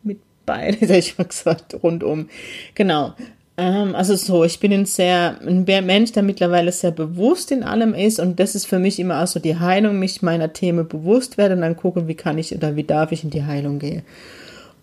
mit 0.04 0.20
beiden, 0.46 0.80
hätte 0.80 0.98
ich 0.98 1.18
mal 1.18 1.26
gesagt, 1.26 1.76
rundum. 1.82 2.30
Genau. 2.76 3.14
Ähm, 3.60 3.94
also 3.94 4.16
so, 4.16 4.46
ich 4.46 4.62
bin 4.62 4.72
ein 4.72 4.86
sehr, 4.86 5.36
ein 5.46 5.66
Mensch, 5.66 6.14
der 6.14 6.24
mittlerweile 6.24 6.72
sehr 6.72 6.92
bewusst 6.92 7.52
in 7.52 7.64
allem 7.64 7.94
ist 7.94 8.20
und 8.20 8.40
das 8.40 8.56
ist 8.56 8.66
für 8.66 8.80
mich 8.80 9.00
immer 9.00 9.22
auch 9.22 9.28
so 9.28 9.42
die 9.42 9.60
Heilung, 9.60 10.00
mich 10.00 10.22
meiner 10.22 10.54
Themen 10.54 10.88
bewusst 10.88 11.38
werden 11.38 11.58
und 11.58 11.62
dann 11.62 11.76
gucken, 11.76 12.08
wie 12.08 12.16
kann 12.16 12.38
ich 12.38 12.56
oder 12.56 12.78
wie 12.78 12.86
darf 12.86 13.12
ich 13.12 13.26
in 13.26 13.32
die 13.32 13.44
Heilung 13.44 13.80
gehen. 13.80 14.04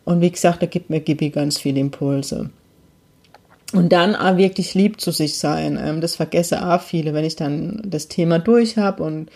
Und 0.05 0.21
wie 0.21 0.31
gesagt, 0.31 0.61
da 0.61 0.67
gibt 0.67 0.91
mir 0.91 1.01
Gibi 1.01 1.31
ganz 1.31 1.59
viele 1.59 1.81
Impulse. 1.81 2.51
Und 3.73 3.93
dann 3.93 4.15
auch 4.15 4.37
wirklich 4.37 4.75
lieb 4.75 5.01
zu 5.01 5.11
sich 5.11 5.39
sein. 5.39 5.79
Ähm, 5.83 6.03
das 6.03 6.17
vergesse 6.17 6.69
auch 6.69 6.83
viele, 6.83 7.15
wenn 7.15 7.25
ich 7.25 7.35
dann 7.35 7.81
das 7.83 8.09
Thema 8.09 8.39
durch 8.39 8.77
habe 8.77 9.03
und 9.03 9.31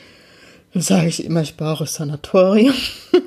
dann 0.75 0.83
sage 0.83 1.09
ich 1.09 1.25
immer, 1.25 1.41
ich 1.41 1.57
brauche 1.57 1.87
Sanatorium. 1.87 2.75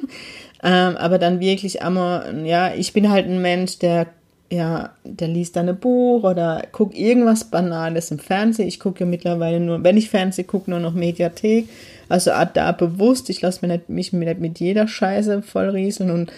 ähm, 0.63 0.95
aber 0.95 1.17
dann 1.17 1.39
wirklich 1.39 1.81
einmal, 1.81 2.45
ja, 2.45 2.71
ich 2.75 2.93
bin 2.93 3.09
halt 3.09 3.25
ein 3.25 3.41
Mensch, 3.41 3.79
der 3.79 4.07
ja, 4.53 4.91
der 5.03 5.27
liest 5.29 5.55
dann 5.55 5.67
ein 5.67 5.79
Buch 5.79 6.23
oder 6.23 6.61
guckt 6.71 6.95
irgendwas 6.95 7.43
Banales 7.43 8.11
im 8.11 8.19
Fernsehen. 8.19 8.67
Ich 8.67 8.79
gucke 8.79 8.99
ja 8.99 9.05
mittlerweile 9.07 9.59
nur, 9.59 9.83
wenn 9.83 9.97
ich 9.97 10.11
Fernsehen 10.11 10.45
gucke, 10.45 10.69
nur 10.69 10.79
noch 10.79 10.93
Mediathek. 10.93 11.67
Also 12.07 12.31
da 12.53 12.71
bewusst, 12.71 13.31
ich 13.31 13.41
lasse 13.41 13.65
mich 13.65 14.13
nicht, 14.13 14.13
mit 14.13 14.59
jeder 14.59 14.87
Scheiße 14.87 15.41
vollrieseln 15.41 16.11
und 16.11 16.31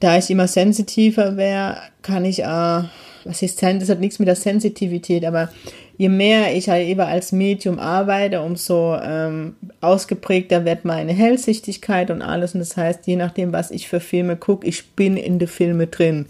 da 0.00 0.18
ich 0.18 0.28
immer 0.28 0.48
sensitiver 0.48 1.36
wäre, 1.36 1.76
kann 2.02 2.24
ich 2.24 2.44
auch 2.44 2.84
was 3.26 3.42
ist 3.42 3.62
das 3.62 3.88
hat 3.88 4.00
nichts 4.00 4.18
mit 4.18 4.28
der 4.28 4.36
Sensitivität, 4.36 5.24
aber 5.24 5.50
je 5.96 6.08
mehr 6.08 6.54
ich 6.54 6.68
halt 6.68 6.86
eben 6.86 7.00
als 7.00 7.32
Medium 7.32 7.78
arbeite, 7.78 8.40
umso 8.40 8.96
ähm, 9.02 9.56
ausgeprägter 9.80 10.64
wird 10.64 10.84
meine 10.84 11.12
Hellsichtigkeit 11.12 12.10
und 12.10 12.22
alles. 12.22 12.54
Und 12.54 12.60
das 12.60 12.76
heißt, 12.76 13.06
je 13.06 13.16
nachdem, 13.16 13.52
was 13.52 13.70
ich 13.70 13.88
für 13.88 14.00
Filme 14.00 14.36
gucke, 14.36 14.66
ich 14.66 14.90
bin 14.90 15.16
in 15.16 15.38
die 15.38 15.46
Filme 15.46 15.86
drin. 15.86 16.26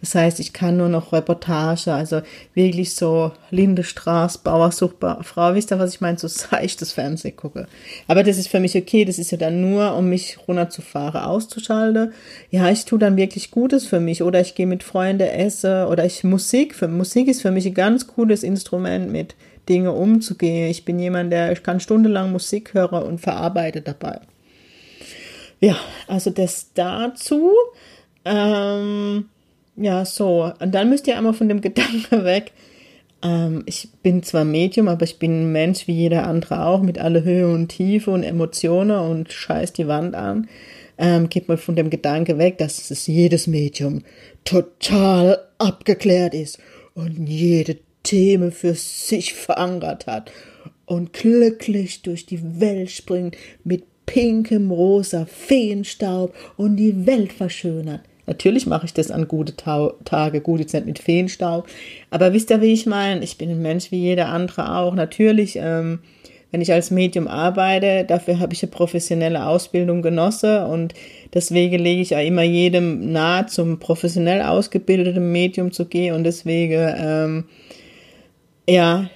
Das 0.00 0.14
heißt, 0.14 0.38
ich 0.38 0.52
kann 0.52 0.76
nur 0.76 0.88
noch 0.88 1.12
Reportage, 1.12 1.92
also 1.92 2.22
wirklich 2.54 2.94
so 2.94 3.32
Linde 3.50 3.82
Straß, 3.82 4.38
Bauersuchtfrau, 4.38 5.54
wisst 5.54 5.72
ihr, 5.72 5.78
was 5.78 5.94
ich 5.94 6.00
meine? 6.00 6.18
So 6.18 6.28
seichtes 6.28 6.92
Fernsehen 6.92 7.34
gucke. 7.34 7.66
Aber 8.06 8.22
das 8.22 8.38
ist 8.38 8.48
für 8.48 8.60
mich 8.60 8.76
okay, 8.76 9.04
das 9.04 9.18
ist 9.18 9.32
ja 9.32 9.38
dann 9.38 9.60
nur, 9.60 9.96
um 9.96 10.08
mich 10.08 10.38
runterzufahren, 10.46 11.22
auszuschalten. 11.22 12.12
Ja, 12.50 12.70
ich 12.70 12.84
tue 12.84 12.98
dann 12.98 13.16
wirklich 13.16 13.50
Gutes 13.50 13.86
für 13.86 13.98
mich 13.98 14.22
oder 14.22 14.40
ich 14.40 14.54
gehe 14.54 14.66
mit 14.66 14.84
Freunden 14.84 15.28
essen 15.28 15.86
oder 15.86 16.04
ich 16.04 16.22
Musik. 16.22 16.74
Für, 16.74 16.86
Musik 16.86 17.26
ist 17.26 17.42
für 17.42 17.50
mich 17.50 17.66
ein 17.66 17.74
ganz 17.74 18.06
cooles 18.06 18.44
Instrument 18.44 19.10
mit 19.10 19.34
Dinge 19.68 19.92
umzugehen. 19.92 20.70
Ich 20.70 20.84
bin 20.84 20.98
jemand, 20.98 21.32
der, 21.32 21.52
ich 21.52 21.62
kann 21.62 21.80
stundenlang 21.80 22.30
Musik 22.30 22.72
hören 22.72 23.02
und 23.02 23.20
verarbeite 23.20 23.80
dabei. 23.80 24.20
Ja, 25.60 25.76
also 26.06 26.30
das 26.30 26.72
dazu. 26.72 27.52
Ähm, 28.24 29.28
ja, 29.80 30.04
so. 30.04 30.52
Und 30.60 30.74
dann 30.74 30.90
müsst 30.90 31.06
ihr 31.06 31.16
einmal 31.16 31.34
von 31.34 31.48
dem 31.48 31.60
Gedanken 31.62 32.24
weg. 32.24 32.52
Ähm, 33.22 33.62
ich 33.66 33.88
bin 34.02 34.22
zwar 34.22 34.44
Medium, 34.44 34.88
aber 34.88 35.04
ich 35.04 35.18
bin 35.18 35.42
ein 35.42 35.52
Mensch 35.52 35.86
wie 35.86 35.92
jeder 35.92 36.26
andere 36.26 36.64
auch, 36.66 36.82
mit 36.82 36.98
alle 36.98 37.24
Höhe 37.24 37.52
und 37.52 37.68
Tiefe 37.68 38.10
und 38.10 38.22
Emotionen 38.22 38.98
und 38.98 39.32
scheiß 39.32 39.72
die 39.72 39.88
Wand 39.88 40.14
an. 40.14 40.48
Ähm, 40.98 41.28
geht 41.28 41.48
mal 41.48 41.56
von 41.56 41.76
dem 41.76 41.90
Gedanke 41.90 42.38
weg, 42.38 42.58
dass 42.58 42.90
es 42.90 43.06
jedes 43.06 43.46
Medium 43.46 44.02
total 44.44 45.38
abgeklärt 45.58 46.34
ist 46.34 46.58
und 46.94 47.28
jede 47.28 47.76
Themen 48.02 48.50
für 48.50 48.74
sich 48.74 49.34
verankert 49.34 50.06
hat 50.06 50.32
und 50.86 51.12
glücklich 51.12 52.02
durch 52.02 52.26
die 52.26 52.60
Welt 52.60 52.90
springt 52.90 53.36
mit 53.62 53.84
pinkem 54.06 54.70
rosa 54.70 55.26
Feenstaub 55.26 56.34
und 56.56 56.76
die 56.76 57.06
Welt 57.06 57.32
verschönert. 57.32 58.00
Natürlich 58.28 58.66
mache 58.66 58.84
ich 58.84 58.92
das 58.92 59.10
an 59.10 59.26
gute 59.26 59.56
Ta 59.56 59.94
Tage, 60.04 60.42
gut, 60.42 60.60
jetzt 60.60 60.74
nicht 60.74 60.84
mit 60.84 60.98
Feenstaub. 60.98 61.66
Aber 62.10 62.34
wisst 62.34 62.50
ihr, 62.50 62.60
wie 62.60 62.74
ich 62.74 62.84
meine? 62.84 63.24
Ich 63.24 63.38
bin 63.38 63.50
ein 63.50 63.62
Mensch 63.62 63.90
wie 63.90 64.00
jeder 64.00 64.28
andere 64.28 64.76
auch. 64.76 64.94
Natürlich, 64.94 65.56
ähm, 65.56 66.00
wenn 66.50 66.60
ich 66.60 66.70
als 66.70 66.90
Medium 66.90 67.26
arbeite, 67.26 68.04
dafür 68.04 68.38
habe 68.38 68.52
ich 68.52 68.62
eine 68.62 68.70
professionelle 68.70 69.46
Ausbildung 69.46 70.02
genossen 70.02 70.62
und 70.64 70.92
deswegen 71.32 71.78
lege 71.78 72.02
ich 72.02 72.10
ja 72.10 72.20
immer 72.20 72.42
jedem 72.42 73.12
nahe, 73.12 73.46
zum 73.46 73.78
professionell 73.78 74.42
ausgebildeten 74.42 75.32
Medium 75.32 75.72
zu 75.72 75.86
gehen 75.86 76.14
und 76.14 76.24
deswegen, 76.24 76.94
ähm, 76.98 77.44
ja, 78.68 79.08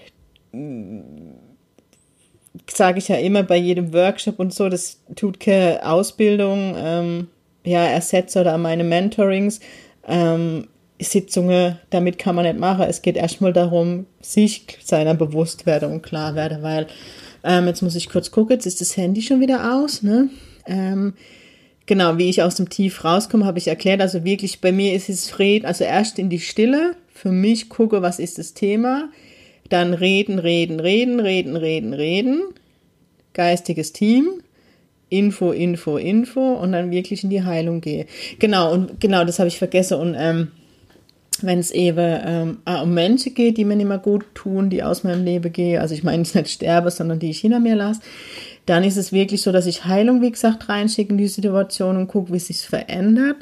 sage 2.70 2.98
ich 2.98 3.08
ja 3.08 3.16
immer 3.16 3.42
bei 3.42 3.56
jedem 3.56 3.92
Workshop 3.92 4.38
und 4.38 4.54
so, 4.54 4.70
das 4.70 5.02
tut 5.16 5.38
keine 5.38 5.86
Ausbildung, 5.86 6.74
ähm, 6.78 7.28
ja, 7.64 7.84
ersetze 7.84 8.40
oder 8.40 8.58
meine 8.58 8.84
Mentorings, 8.84 9.60
ähm, 10.06 10.68
Sitzungen, 11.00 11.78
damit 11.90 12.18
kann 12.18 12.36
man 12.36 12.44
nicht 12.44 12.58
machen. 12.58 12.86
Es 12.88 13.02
geht 13.02 13.16
erstmal 13.16 13.52
darum, 13.52 14.06
sich 14.20 14.78
seiner 14.82 15.14
bewusst 15.14 15.66
werden 15.66 15.90
und 15.90 16.02
klar 16.02 16.34
werden, 16.34 16.62
weil 16.62 16.86
ähm, 17.44 17.66
jetzt 17.66 17.82
muss 17.82 17.96
ich 17.96 18.08
kurz 18.08 18.30
gucken, 18.30 18.54
jetzt 18.54 18.66
ist 18.66 18.80
das 18.80 18.96
Handy 18.96 19.22
schon 19.22 19.40
wieder 19.40 19.74
aus, 19.74 20.02
ne? 20.02 20.28
Ähm, 20.66 21.14
genau, 21.86 22.18
wie 22.18 22.30
ich 22.30 22.42
aus 22.42 22.54
dem 22.54 22.68
Tief 22.68 23.04
rauskomme, 23.04 23.44
habe 23.46 23.58
ich 23.58 23.68
erklärt. 23.68 24.00
Also 24.00 24.24
wirklich, 24.24 24.60
bei 24.60 24.70
mir 24.70 24.94
ist 24.94 25.08
es 25.08 25.28
Fried, 25.28 25.64
also 25.64 25.84
erst 25.84 26.18
in 26.18 26.30
die 26.30 26.40
Stille, 26.40 26.94
für 27.12 27.32
mich 27.32 27.68
gucke, 27.68 28.02
was 28.02 28.18
ist 28.18 28.38
das 28.38 28.54
Thema, 28.54 29.08
dann 29.68 29.94
reden, 29.94 30.38
reden, 30.38 30.80
reden, 30.80 31.20
reden, 31.20 31.56
reden, 31.56 31.94
reden, 31.94 32.42
geistiges 33.32 33.92
Team, 33.92 34.41
Info, 35.12 35.52
Info, 35.52 35.98
Info 35.98 36.54
und 36.54 36.72
dann 36.72 36.90
wirklich 36.90 37.22
in 37.22 37.30
die 37.30 37.44
Heilung 37.44 37.80
gehe. 37.80 38.06
Genau, 38.38 38.72
und 38.72 39.00
genau, 39.00 39.24
das 39.24 39.38
habe 39.38 39.48
ich 39.48 39.58
vergessen. 39.58 39.98
Und 39.98 40.16
ähm, 40.18 40.48
wenn 41.42 41.58
es 41.58 41.70
eben 41.70 42.20
ähm, 42.24 42.58
um 42.64 42.94
Menschen 42.94 43.34
geht, 43.34 43.58
die 43.58 43.64
mir 43.64 43.76
nicht 43.76 43.88
mehr 43.88 43.98
gut 43.98 44.24
tun, 44.34 44.70
die 44.70 44.82
aus 44.82 45.04
meinem 45.04 45.24
Leben 45.24 45.52
gehen, 45.52 45.80
also 45.80 45.94
ich 45.94 46.02
meine 46.02 46.22
nicht 46.22 46.48
sterbe, 46.48 46.90
sondern 46.90 47.18
die 47.18 47.30
ich 47.30 47.40
hinter 47.40 47.60
mir 47.60 47.76
lasse, 47.76 48.00
dann 48.64 48.84
ist 48.84 48.96
es 48.96 49.12
wirklich 49.12 49.42
so, 49.42 49.52
dass 49.52 49.66
ich 49.66 49.84
Heilung, 49.84 50.22
wie 50.22 50.30
gesagt, 50.30 50.68
reinschicke 50.68 51.10
in 51.10 51.18
die 51.18 51.28
Situation 51.28 51.96
und 51.96 52.08
gucke, 52.08 52.32
wie 52.32 52.36
es 52.36 52.46
sich 52.46 52.60
verändert. 52.60 53.36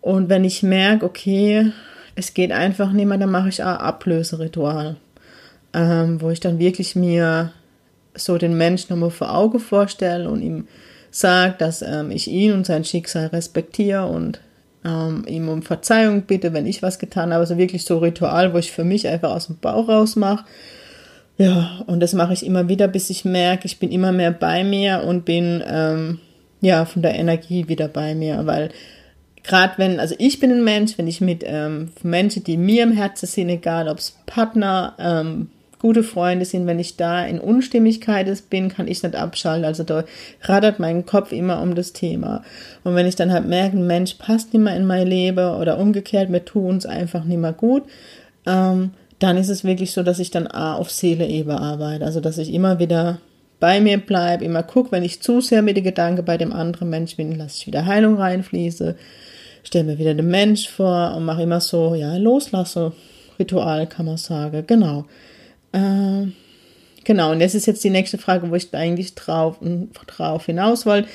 Und 0.00 0.28
wenn 0.28 0.44
ich 0.44 0.62
merke, 0.62 1.04
okay, 1.04 1.72
es 2.14 2.34
geht 2.34 2.52
einfach 2.52 2.92
nicht 2.92 3.06
mehr, 3.06 3.18
dann 3.18 3.30
mache 3.30 3.48
ich 3.48 3.62
ein 3.62 3.76
Ablöseritual, 3.76 4.96
ähm, 5.74 6.20
wo 6.20 6.30
ich 6.30 6.40
dann 6.40 6.58
wirklich 6.58 6.94
mir 6.94 7.52
so 8.14 8.38
den 8.38 8.56
Menschen 8.56 8.92
nochmal 8.92 9.10
vor 9.10 9.34
Augen 9.34 9.58
vorstelle 9.58 10.30
und 10.30 10.40
ihm 10.40 10.68
sagt, 11.14 11.60
dass 11.60 11.80
ähm, 11.80 12.10
ich 12.10 12.26
ihn 12.26 12.52
und 12.52 12.66
sein 12.66 12.84
Schicksal 12.84 13.28
respektiere 13.28 14.06
und 14.06 14.40
ähm, 14.84 15.24
ihm 15.28 15.48
um 15.48 15.62
Verzeihung 15.62 16.22
bitte, 16.22 16.52
wenn 16.52 16.66
ich 16.66 16.82
was 16.82 16.98
getan 16.98 17.32
habe. 17.32 17.40
Also 17.40 17.56
wirklich 17.56 17.84
so 17.84 17.98
Ritual, 17.98 18.52
wo 18.52 18.58
ich 18.58 18.72
für 18.72 18.82
mich 18.82 19.06
einfach 19.06 19.30
aus 19.30 19.46
dem 19.46 19.58
Bauch 19.58 19.88
raus 19.88 20.16
mache. 20.16 20.44
Ja, 21.38 21.82
und 21.86 22.00
das 22.00 22.14
mache 22.14 22.32
ich 22.32 22.44
immer 22.44 22.68
wieder, 22.68 22.88
bis 22.88 23.10
ich 23.10 23.24
merke, 23.24 23.66
ich 23.66 23.78
bin 23.78 23.92
immer 23.92 24.10
mehr 24.10 24.32
bei 24.32 24.64
mir 24.64 25.04
und 25.04 25.24
bin 25.24 25.62
ähm, 25.66 26.18
ja 26.60 26.84
von 26.84 27.02
der 27.02 27.14
Energie 27.14 27.68
wieder 27.68 27.86
bei 27.86 28.16
mir, 28.16 28.44
weil 28.46 28.70
gerade 29.44 29.74
wenn, 29.76 30.00
also 30.00 30.16
ich 30.18 30.40
bin 30.40 30.50
ein 30.50 30.64
Mensch, 30.64 30.98
wenn 30.98 31.06
ich 31.06 31.20
mit 31.20 31.44
ähm, 31.46 31.90
Menschen, 32.02 32.42
die 32.42 32.56
mir 32.56 32.82
im 32.82 32.92
Herzen 32.92 33.26
sind, 33.26 33.48
egal 33.48 33.88
ob 33.88 33.98
es 33.98 34.16
Partner, 34.26 34.94
ähm, 34.98 35.50
gute 35.84 36.02
Freunde 36.02 36.46
sind, 36.46 36.66
wenn 36.66 36.78
ich 36.78 36.96
da 36.96 37.26
in 37.26 37.38
Unstimmigkeit 37.38 38.26
bin, 38.48 38.70
kann 38.70 38.88
ich 38.88 39.02
nicht 39.02 39.14
abschalten. 39.14 39.66
Also 39.66 39.82
da 39.82 40.04
rattert 40.40 40.78
mein 40.78 41.04
Kopf 41.04 41.30
immer 41.30 41.60
um 41.60 41.74
das 41.74 41.92
Thema. 41.92 42.42
Und 42.84 42.94
wenn 42.94 43.06
ich 43.06 43.16
dann 43.16 43.30
halt 43.30 43.46
merke, 43.46 43.76
Mensch 43.76 44.14
passt 44.14 44.54
nicht 44.54 44.62
mehr 44.62 44.74
in 44.74 44.86
mein 44.86 45.06
Leben 45.06 45.46
oder 45.56 45.76
umgekehrt, 45.76 46.32
wir 46.32 46.42
tun 46.42 46.78
es 46.78 46.86
einfach 46.86 47.24
nicht 47.24 47.36
mehr 47.36 47.52
gut, 47.52 47.82
ähm, 48.46 48.92
dann 49.18 49.36
ist 49.36 49.50
es 49.50 49.62
wirklich 49.62 49.92
so, 49.92 50.02
dass 50.02 50.20
ich 50.20 50.30
dann 50.30 50.46
A 50.46 50.74
auf 50.76 50.90
Seele-Ebene 50.90 51.60
arbeite. 51.60 52.06
Also 52.06 52.20
dass 52.20 52.38
ich 52.38 52.54
immer 52.54 52.78
wieder 52.78 53.20
bei 53.60 53.78
mir 53.78 53.98
bleibe, 53.98 54.42
immer 54.42 54.62
gucke, 54.62 54.90
wenn 54.90 55.02
ich 55.02 55.20
zu 55.20 55.42
sehr 55.42 55.60
mit 55.60 55.76
den 55.76 55.84
Gedanken 55.84 56.24
bei 56.24 56.38
dem 56.38 56.54
anderen 56.54 56.88
Mensch 56.88 57.16
bin, 57.16 57.36
lasse 57.36 57.58
ich 57.58 57.66
wieder 57.66 57.84
Heilung 57.84 58.16
reinfließen, 58.16 58.94
stelle 59.62 59.84
mir 59.84 59.98
wieder 59.98 60.14
den 60.14 60.28
Mensch 60.28 60.66
vor 60.66 61.14
und 61.14 61.26
mache 61.26 61.42
immer 61.42 61.60
so, 61.60 61.94
ja, 61.94 62.16
loslasse. 62.16 62.92
Ritual 63.38 63.86
kann 63.86 64.06
man 64.06 64.16
sagen, 64.16 64.64
genau. 64.66 65.04
Äh, 65.74 66.28
genau, 67.02 67.32
und 67.32 67.40
das 67.40 67.54
ist 67.54 67.66
jetzt 67.66 67.82
die 67.82 67.90
nächste 67.90 68.16
Frage, 68.16 68.48
wo 68.50 68.54
ich 68.54 68.72
eigentlich 68.72 69.14
drauf, 69.14 69.58
drauf 70.06 70.46
hinaus 70.46 70.86
wollte. 70.86 71.08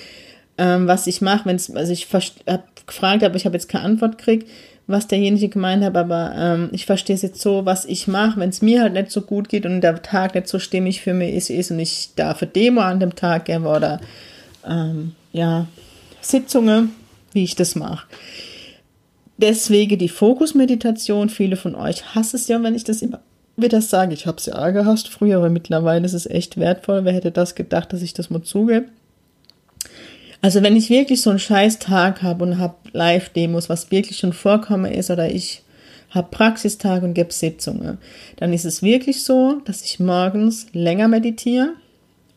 Ähm, 0.57 0.87
was 0.87 1.07
ich 1.07 1.21
mache, 1.21 1.45
wenn 1.45 1.55
es, 1.55 1.73
also 1.73 1.93
ich 1.93 2.07
habe 2.11 2.63
gefragt, 2.85 3.23
aber 3.23 3.35
ich 3.35 3.45
habe 3.45 3.55
jetzt 3.55 3.69
keine 3.69 3.85
Antwort 3.85 4.17
gekriegt, 4.17 4.49
was 4.87 5.07
derjenige 5.07 5.47
gemeint 5.47 5.83
hat, 5.83 5.95
aber 5.95 6.33
ähm, 6.35 6.69
ich 6.73 6.85
verstehe 6.85 7.15
es 7.15 7.21
jetzt 7.21 7.39
so, 7.39 7.65
was 7.65 7.85
ich 7.85 8.07
mache, 8.07 8.39
wenn 8.39 8.49
es 8.49 8.61
mir 8.61 8.81
halt 8.81 8.93
nicht 8.93 9.11
so 9.11 9.21
gut 9.21 9.47
geht 9.47 9.65
und 9.65 9.79
der 9.79 10.01
Tag 10.01 10.35
nicht 10.35 10.49
so 10.49 10.59
stimmig 10.59 10.99
für 10.99 11.13
mich 11.13 11.33
ist, 11.33 11.49
ist 11.49 11.71
und 11.71 11.79
ich 11.79 12.09
darf 12.17 12.41
eine 12.41 12.51
Demo 12.51 12.81
an 12.81 12.99
dem 12.99 13.15
Tag 13.15 13.45
geben 13.45 13.65
oder 13.65 14.01
ähm, 14.67 15.13
ja, 15.31 15.67
Sitzungen, 16.19 16.91
wie 17.31 17.45
ich 17.45 17.55
das 17.55 17.75
mache. 17.75 18.07
Deswegen 19.37 19.97
die 19.97 20.09
Fokusmeditation. 20.09 21.29
Viele 21.29 21.55
von 21.55 21.75
euch 21.75 22.13
hassen 22.13 22.35
es 22.35 22.49
ja, 22.49 22.61
wenn 22.61 22.75
ich 22.75 22.83
das 22.83 23.01
immer 23.01 23.21
wir 23.61 23.69
das 23.69 23.89
sagen. 23.89 24.11
Ich 24.11 24.25
habe 24.25 24.37
es 24.37 24.45
ja 24.45 24.69
gehasst 24.71 25.09
früher, 25.09 25.37
aber 25.37 25.49
mittlerweile 25.49 26.05
ist 26.05 26.13
es 26.13 26.25
echt 26.25 26.57
wertvoll. 26.57 27.05
Wer 27.05 27.13
hätte 27.13 27.31
das 27.31 27.55
gedacht, 27.55 27.93
dass 27.93 28.01
ich 28.01 28.13
das 28.13 28.29
mal 28.29 28.41
zugebe? 28.41 28.85
Also 30.41 30.63
wenn 30.63 30.75
ich 30.75 30.89
wirklich 30.89 31.21
so 31.21 31.29
einen 31.29 31.39
scheiß 31.39 31.79
Tag 31.79 32.21
habe 32.21 32.43
und 32.45 32.59
habe 32.59 32.75
Live-Demos, 32.93 33.67
was 33.67 33.91
wirklich 33.91 34.17
schon 34.17 34.33
vorkomme 34.33 34.93
ist, 34.93 35.11
oder 35.11 35.29
ich 35.29 35.63
habe 36.11 36.29
Praxistag 36.31 37.03
und 37.03 37.13
gebe 37.13 37.33
Sitzungen, 37.33 37.97
dann 38.37 38.53
ist 38.53 38.65
es 38.65 38.81
wirklich 38.81 39.23
so, 39.23 39.61
dass 39.65 39.83
ich 39.83 39.99
morgens 39.99 40.67
länger 40.71 41.07
meditiere, 41.07 41.73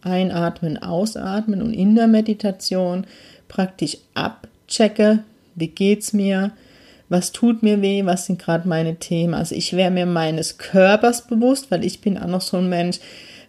einatmen, 0.03 0.83
ausatmen 0.83 1.63
und 1.63 1.73
in 1.73 1.95
der 1.95 2.09
Meditation 2.09 3.07
praktisch 3.49 3.99
abchecke, 4.15 5.21
wie 5.55 5.69
geht's 5.69 6.13
mir, 6.13 6.53
was 7.13 7.31
tut 7.31 7.63
mir 7.63 7.83
weh, 7.83 8.07
was 8.07 8.25
sind 8.25 8.41
gerade 8.41 8.67
meine 8.67 8.97
Themen. 8.97 9.35
Also 9.35 9.55
ich 9.55 9.75
wäre 9.75 9.91
mir 9.91 10.07
meines 10.07 10.57
Körpers 10.57 11.27
bewusst, 11.27 11.71
weil 11.71 11.85
ich 11.85 12.01
bin 12.01 12.17
auch 12.17 12.27
noch 12.27 12.41
so 12.41 12.57
ein 12.57 12.71
Mensch, 12.71 13.01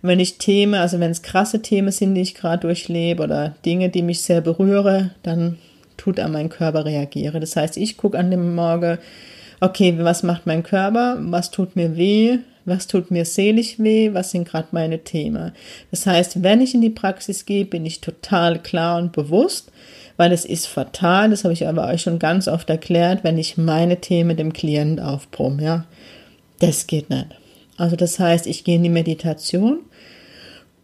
wenn 0.02 0.20
ich 0.20 0.38
Themen, 0.38 0.76
also 0.76 1.00
wenn 1.00 1.12
es 1.12 1.22
krasse 1.22 1.62
Themen 1.62 1.94
sind, 1.94 2.14
die 2.14 2.22
ich 2.22 2.36
gerade 2.36 2.68
durchlebe 2.68 3.24
oder 3.24 3.56
Dinge, 3.66 3.88
die 3.88 4.02
mich 4.02 4.22
sehr 4.22 4.42
berühre, 4.42 5.12
dann 5.24 5.58
tut 5.96 6.20
an 6.20 6.34
mein 6.34 6.50
Körper 6.50 6.84
reagiere. 6.84 7.40
Das 7.40 7.56
heißt, 7.56 7.78
ich 7.78 7.96
gucke 7.96 8.20
an 8.20 8.32
dem 8.32 8.54
Morgen, 8.54 8.98
okay, 9.62 9.96
was 9.98 10.24
macht 10.24 10.46
mein 10.46 10.64
Körper, 10.64 11.18
was 11.22 11.50
tut 11.50 11.78
mir 11.78 11.96
weh, 11.96 12.40
was 12.66 12.88
tut 12.88 13.12
mir 13.12 13.24
seelisch 13.24 13.80
weh, 13.80 14.14
was 14.14 14.32
sind 14.32 14.46
gerade 14.46 14.68
meine 14.72 15.06
Themen. 15.06 15.54
Das 15.90 16.06
heißt, 16.06 16.44
wenn 16.44 16.60
ich 16.60 16.74
in 16.74 16.82
die 16.82 16.90
Praxis 16.90 17.46
gehe, 17.46 17.64
bin 17.64 17.86
ich 17.86 18.02
total 18.02 18.62
klar 18.62 18.98
und 18.98 19.14
bewusst 19.14 19.72
weil 20.18 20.32
es 20.32 20.46
ist 20.46 20.68
fatal, 20.68 21.30
das 21.30 21.44
habe 21.44 21.54
ich 21.54 21.68
aber 21.68 21.88
euch 21.88 22.02
schon 22.02 22.20
ganz 22.20 22.48
oft 22.48 22.70
erklärt, 22.70 23.24
wenn 23.24 23.38
ich 23.38 23.58
meine 23.58 24.02
Themen 24.02 24.38
dem 24.38 24.54
Klient 24.54 25.02
aufbrumme, 25.02 25.64
ja. 25.64 25.86
Das 26.60 26.88
geht 26.88 27.10
nicht. 27.10 27.28
Also 27.78 27.96
das 27.96 28.20
heißt, 28.20 28.48
ich 28.48 28.64
gehe 28.64 28.76
in 28.76 28.84
die 28.84 28.90
Meditation 28.90 29.80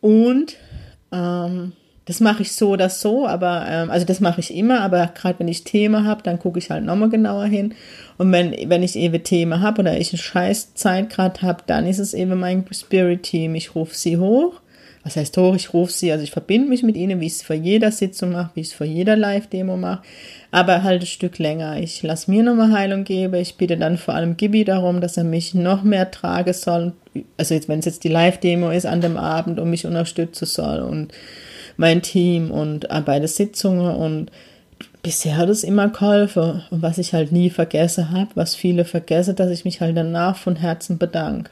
und 0.01 0.55
ähm, 1.11 1.73
das 2.05 2.21
mache 2.21 2.41
ich 2.41 2.53
so 2.53 2.69
oder 2.69 2.89
so, 2.89 3.27
aber 3.27 3.65
ähm, 3.69 3.91
also 3.91 4.03
das 4.03 4.19
mache 4.19 4.39
ich 4.39 4.53
immer, 4.55 4.81
aber 4.81 5.11
gerade 5.13 5.37
wenn 5.39 5.47
ich 5.47 5.63
Themen 5.63 6.05
habe, 6.05 6.23
dann 6.23 6.39
gucke 6.39 6.57
ich 6.57 6.71
halt 6.71 6.83
nochmal 6.83 7.09
genauer 7.09 7.45
hin. 7.45 7.75
Und 8.17 8.31
wenn, 8.31 8.51
wenn 8.67 8.81
ich 8.81 8.95
eben 8.95 9.23
Themen 9.23 9.61
habe 9.61 9.81
oder 9.81 9.95
ich 9.95 10.11
eine 10.11 10.17
scheiß 10.17 10.73
Zeit 10.73 11.11
gerade 11.11 11.43
habe, 11.43 11.63
dann 11.67 11.85
ist 11.85 11.99
es 11.99 12.15
eben 12.15 12.39
mein 12.39 12.65
Spirit-Team. 12.71 13.53
Ich 13.53 13.75
rufe 13.75 13.95
sie 13.95 14.17
hoch 14.17 14.59
was 15.09 15.15
heißt 15.15 15.37
hoch, 15.37 15.55
ich 15.55 15.73
rufe 15.73 15.91
sie, 15.91 16.11
also 16.11 16.23
ich 16.23 16.29
verbinde 16.29 16.69
mich 16.69 16.83
mit 16.83 16.95
ihnen, 16.95 17.19
wie 17.19 17.25
ich 17.25 17.33
es 17.33 17.41
vor 17.41 17.55
jeder 17.55 17.91
Sitzung 17.91 18.31
mache, 18.31 18.51
wie 18.53 18.61
ich 18.61 18.67
es 18.67 18.73
vor 18.73 18.85
jeder 18.85 19.15
Live-Demo 19.15 19.75
mache, 19.75 20.03
aber 20.51 20.83
halt 20.83 21.01
ein 21.01 21.07
Stück 21.07 21.39
länger. 21.39 21.79
Ich 21.79 22.03
lasse 22.03 22.29
mir 22.29 22.43
nochmal 22.43 22.71
Heilung 22.71 23.05
geben, 23.05 23.33
ich 23.33 23.55
bitte 23.55 23.75
dann 23.75 23.97
vor 23.97 24.13
allem 24.13 24.37
Gibi 24.37 24.63
darum, 24.63 25.01
dass 25.01 25.17
er 25.17 25.23
mich 25.23 25.55
noch 25.55 25.81
mehr 25.83 26.11
tragen 26.11 26.53
soll, 26.53 26.93
also 27.37 27.55
jetzt, 27.55 27.67
wenn 27.67 27.79
es 27.79 27.85
jetzt 27.85 28.03
die 28.03 28.09
Live-Demo 28.09 28.69
ist 28.69 28.85
an 28.85 29.01
dem 29.01 29.17
Abend 29.17 29.59
und 29.59 29.71
mich 29.71 29.87
unterstützen 29.87 30.45
soll 30.45 30.79
und 30.79 31.11
mein 31.75 32.01
Team 32.01 32.51
und 32.51 32.87
bei 33.05 33.19
den 33.19 33.27
Sitzungen 33.27 33.95
und 33.95 34.31
bisher 35.01 35.37
hat 35.37 35.49
es 35.49 35.63
immer 35.63 35.89
geholfen. 35.89 36.63
Und 36.69 36.81
was 36.81 36.97
ich 36.97 37.13
halt 37.13 37.31
nie 37.31 37.49
vergessen 37.49 38.11
habe, 38.11 38.31
was 38.35 38.53
viele 38.53 38.85
vergessen, 38.85 39.35
dass 39.35 39.49
ich 39.49 39.65
mich 39.65 39.81
halt 39.81 39.97
danach 39.97 40.35
von 40.35 40.55
Herzen 40.57 40.97
bedanke. 40.97 41.49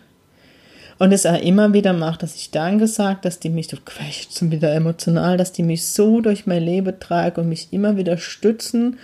Und 1.00 1.12
es 1.12 1.26
auch 1.26 1.40
immer 1.40 1.74
wieder 1.74 1.94
macht, 1.94 2.24
dass 2.24 2.36
ich 2.36 2.50
Danke 2.50 2.88
sage, 2.88 3.20
dass 3.22 3.40
die 3.40 3.50
mich, 3.50 3.68
du 3.68 3.78
quetscht 3.78 4.38
schon 4.38 4.52
wieder 4.52 4.74
emotional, 4.74 5.38
dass 5.38 5.52
die 5.52 5.64
mich 5.64 5.86
so 5.86 6.22
durch 6.22 6.48
mein 6.48 6.64
Leben 6.64 7.00
tragen 7.00 7.42
und 7.42 7.50
mich 7.50 7.68
immer 7.72 7.98
wieder 7.98 8.18
stützen, 8.18 8.98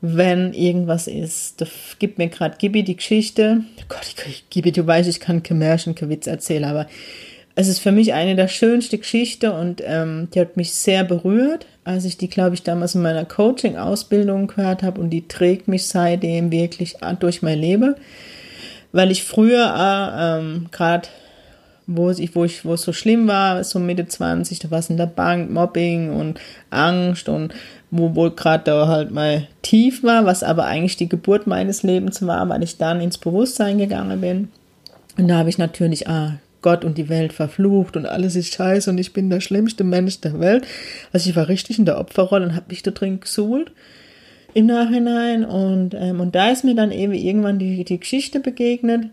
wenn 0.00 0.52
irgendwas 0.52 1.08
ist. 1.08 1.60
Da 1.60 1.66
gibt 1.98 2.18
mir 2.18 2.28
gerade 2.28 2.56
Gibi 2.56 2.84
die 2.84 2.96
Geschichte. 2.96 3.62
Oh 3.80 3.84
Gott, 3.88 4.14
ich, 4.28 4.48
Gibi, 4.48 4.70
du 4.70 4.86
weißt, 4.86 5.08
ich 5.08 5.18
kann 5.18 5.42
kein 5.42 5.58
Märchen, 5.58 5.96
kein 5.96 6.08
Witz 6.08 6.28
erzählen, 6.28 6.64
aber 6.64 6.86
es 7.56 7.66
ist 7.66 7.80
für 7.80 7.90
mich 7.90 8.12
eine 8.12 8.36
der 8.36 8.46
schönsten 8.46 9.00
Geschichten 9.00 9.50
und 9.50 9.82
ähm, 9.84 10.28
die 10.32 10.38
hat 10.38 10.56
mich 10.56 10.72
sehr 10.72 11.02
berührt, 11.02 11.66
als 11.82 12.04
ich 12.04 12.16
die, 12.16 12.28
glaube 12.28 12.54
ich, 12.54 12.62
damals 12.62 12.94
in 12.94 13.02
meiner 13.02 13.24
Coaching-Ausbildung 13.24 14.46
gehört 14.46 14.84
habe 14.84 15.00
und 15.00 15.10
die 15.10 15.26
trägt 15.26 15.66
mich 15.66 15.88
seitdem 15.88 16.52
wirklich 16.52 16.98
durch 17.18 17.42
mein 17.42 17.58
Leben 17.58 17.96
weil 18.92 19.10
ich 19.10 19.24
früher 19.24 19.74
äh, 19.76 20.38
ähm, 20.38 20.66
gerade 20.70 21.08
wo 21.90 22.10
ich, 22.10 22.36
wo 22.36 22.44
ich, 22.44 22.66
wo 22.66 22.74
es 22.74 22.82
so 22.82 22.92
schlimm 22.92 23.26
war, 23.28 23.64
so 23.64 23.78
Mitte 23.78 24.06
20, 24.06 24.58
da 24.58 24.70
war 24.70 24.78
es 24.78 24.90
in 24.90 24.98
der 24.98 25.06
Bank, 25.06 25.50
Mobbing 25.50 26.12
und 26.12 26.38
Angst 26.68 27.30
und 27.30 27.54
wo 27.90 28.14
wohl 28.14 28.32
gerade 28.32 28.64
da 28.64 28.88
halt 28.88 29.10
mal 29.10 29.48
tief 29.62 30.04
war, 30.04 30.26
was 30.26 30.42
aber 30.42 30.66
eigentlich 30.66 30.98
die 30.98 31.08
Geburt 31.08 31.46
meines 31.46 31.82
Lebens 31.82 32.24
war, 32.26 32.46
weil 32.50 32.62
ich 32.62 32.76
dann 32.76 33.00
ins 33.00 33.16
Bewusstsein 33.16 33.78
gegangen 33.78 34.20
bin. 34.20 34.48
Und 35.16 35.28
da 35.28 35.38
habe 35.38 35.48
ich 35.48 35.56
natürlich, 35.56 36.06
ah, 36.08 36.34
Gott 36.60 36.84
und 36.84 36.98
die 36.98 37.08
Welt 37.08 37.32
verflucht 37.32 37.96
und 37.96 38.04
alles 38.04 38.36
ist 38.36 38.52
scheiße 38.52 38.90
und 38.90 38.98
ich 38.98 39.14
bin 39.14 39.30
der 39.30 39.40
schlimmste 39.40 39.84
Mensch 39.84 40.20
der 40.20 40.38
Welt. 40.40 40.66
Also 41.12 41.30
ich 41.30 41.36
war 41.36 41.48
richtig 41.48 41.78
in 41.78 41.86
der 41.86 41.98
Opferrolle 41.98 42.46
und 42.46 42.54
habe 42.54 42.66
mich 42.68 42.82
da 42.82 42.90
drin 42.90 43.20
gesuhlt 43.20 43.72
im 44.58 44.66
Nachhinein. 44.66 45.44
Und, 45.44 45.94
ähm, 45.94 46.20
und 46.20 46.34
da 46.34 46.50
ist 46.50 46.64
mir 46.64 46.74
dann 46.74 46.90
eben 46.90 47.12
irgendwann 47.12 47.60
die, 47.60 47.84
die 47.84 48.00
Geschichte 48.00 48.40
begegnet. 48.40 49.06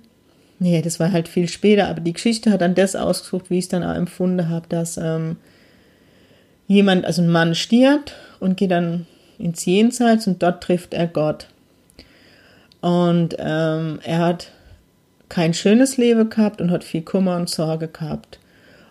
Nee, 0.57 0.81
das 0.81 0.99
war 0.99 1.11
halt 1.11 1.27
viel 1.27 1.47
später, 1.47 1.87
aber 1.87 2.01
die 2.01 2.13
Geschichte 2.13 2.49
hat 2.51 2.61
dann 2.61 2.73
das 2.73 2.95
ausgesucht, 2.95 3.51
wie 3.51 3.59
ich 3.59 3.65
es 3.65 3.69
dann 3.69 3.83
auch 3.83 3.93
empfunden 3.93 4.49
habe, 4.49 4.65
dass 4.69 4.97
ähm, 4.97 5.37
jemand, 6.67 7.05
also 7.05 7.21
ein 7.21 7.29
Mann 7.29 7.53
stirbt 7.53 8.15
und 8.39 8.57
geht 8.57 8.71
dann 8.71 9.05
ins 9.37 9.65
Jenseits 9.65 10.25
und 10.25 10.41
dort 10.41 10.63
trifft 10.63 10.95
er 10.95 11.05
Gott. 11.05 11.47
Und 12.81 13.35
ähm, 13.37 13.99
er 14.03 14.19
hat 14.19 14.47
kein 15.29 15.53
schönes 15.53 15.97
Leben 15.97 16.27
gehabt 16.29 16.59
und 16.59 16.71
hat 16.71 16.83
viel 16.83 17.01
Kummer 17.03 17.35
und 17.35 17.49
Sorge 17.49 17.87
gehabt. 17.87 18.39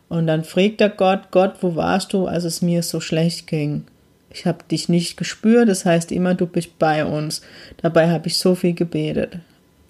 Und 0.08 0.28
dann 0.28 0.44
fragt 0.44 0.80
er 0.80 0.90
Gott, 0.90 1.32
Gott, 1.32 1.54
wo 1.62 1.74
warst 1.74 2.12
du, 2.12 2.26
als 2.26 2.44
es 2.44 2.62
mir 2.62 2.84
so 2.84 3.00
schlecht 3.00 3.48
ging? 3.48 3.86
Ich 4.34 4.46
habe 4.46 4.64
dich 4.68 4.88
nicht 4.88 5.16
gespürt, 5.16 5.68
das 5.68 5.84
heißt 5.84 6.10
immer, 6.10 6.34
du 6.34 6.46
bist 6.46 6.80
bei 6.80 7.04
uns. 7.04 7.40
Dabei 7.76 8.10
habe 8.10 8.26
ich 8.26 8.36
so 8.36 8.56
viel 8.56 8.74
gebetet. 8.74 9.38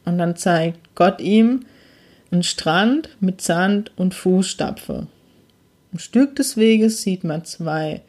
Und 0.04 0.18
dann 0.18 0.36
zeigt 0.36 0.94
Gott 0.94 1.22
ihm 1.22 1.64
einen 2.30 2.42
Strand 2.42 3.08
mit 3.20 3.40
Sand 3.40 3.90
und 3.96 4.12
Fußstapfe. 4.12 5.06
Ein 5.94 5.98
Stück 5.98 6.36
des 6.36 6.58
Weges 6.58 7.00
sieht 7.00 7.24
man 7.24 7.46
zwei, 7.46 8.02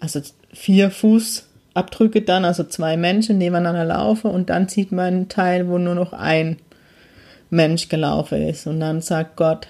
also 0.00 0.20
vier 0.52 0.90
Fußabdrücke 0.90 2.22
dann, 2.22 2.44
also 2.44 2.64
zwei 2.64 2.96
Menschen 2.96 3.38
nebeneinander 3.38 3.84
laufen 3.84 4.32
und 4.32 4.50
dann 4.50 4.68
sieht 4.68 4.90
man 4.90 5.06
einen 5.06 5.28
Teil, 5.28 5.68
wo 5.68 5.78
nur 5.78 5.94
noch 5.94 6.12
ein 6.12 6.56
Mensch 7.50 7.88
gelaufen 7.88 8.42
ist. 8.42 8.66
Und 8.66 8.80
dann 8.80 9.00
sagt 9.00 9.36
Gott, 9.36 9.68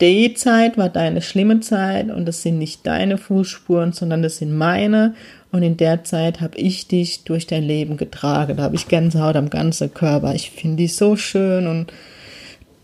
die 0.00 0.34
Zeit 0.34 0.76
war 0.76 0.88
deine 0.88 1.22
schlimme 1.22 1.60
Zeit 1.60 2.10
und 2.10 2.26
das 2.26 2.42
sind 2.42 2.58
nicht 2.58 2.86
deine 2.86 3.16
Fußspuren, 3.16 3.92
sondern 3.92 4.22
das 4.22 4.38
sind 4.38 4.56
meine. 4.56 5.14
Und 5.52 5.62
in 5.62 5.76
der 5.76 6.04
Zeit 6.04 6.40
habe 6.40 6.58
ich 6.58 6.86
dich 6.86 7.24
durch 7.24 7.46
dein 7.46 7.62
Leben 7.62 7.96
getragen. 7.96 8.56
Da 8.56 8.64
habe 8.64 8.74
ich 8.74 8.88
Gänsehaut 8.88 9.36
am 9.36 9.48
ganzen 9.48 9.94
Körper. 9.94 10.34
Ich 10.34 10.50
finde 10.50 10.76
die 10.76 10.88
so 10.88 11.16
schön 11.16 11.66
und 11.66 11.92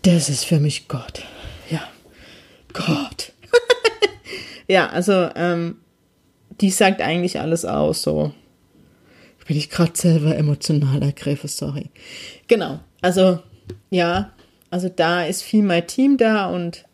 das 0.01 0.29
ist 0.29 0.45
für 0.45 0.59
mich 0.59 0.87
Gott. 0.87 1.23
Ja, 1.69 1.83
Gott. 2.73 3.31
ja, 4.67 4.89
also 4.89 5.29
ähm, 5.35 5.77
die 6.61 6.71
sagt 6.71 7.01
eigentlich 7.01 7.39
alles 7.39 7.63
aus. 7.63 8.01
So 8.01 8.31
bin 9.47 9.57
ich 9.57 9.69
gerade 9.69 9.91
selber 9.93 10.35
emotional 10.35 11.01
ergriffen, 11.03 11.49
sorry. 11.49 11.89
Genau, 12.47 12.79
also 13.01 13.39
ja, 13.89 14.31
also 14.71 14.89
da 14.89 15.25
ist 15.25 15.43
viel 15.43 15.63
mein 15.63 15.85
Team 15.85 16.17
da 16.17 16.47
und 16.47 16.85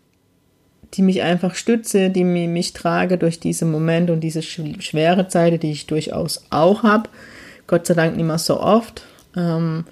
die 0.96 1.02
mich 1.02 1.22
einfach 1.22 1.56
stütze, 1.56 2.10
die 2.10 2.24
mich 2.24 2.74
trage 2.74 3.18
durch 3.18 3.40
diese 3.40 3.66
Momente 3.66 4.12
und 4.12 4.22
diese 4.22 4.42
schwere 4.42 5.28
Zeit, 5.28 5.62
die 5.62 5.72
ich 5.72 5.88
durchaus 5.88 6.46
auch 6.50 6.84
habe. 6.84 7.10
Gott 7.68 7.86
sei 7.86 7.94
Dank 7.94 8.18
nicht 8.18 8.26
mehr 8.26 8.40
so 8.40 8.60
oft. 8.60 9.04
Ähm, 9.38 9.86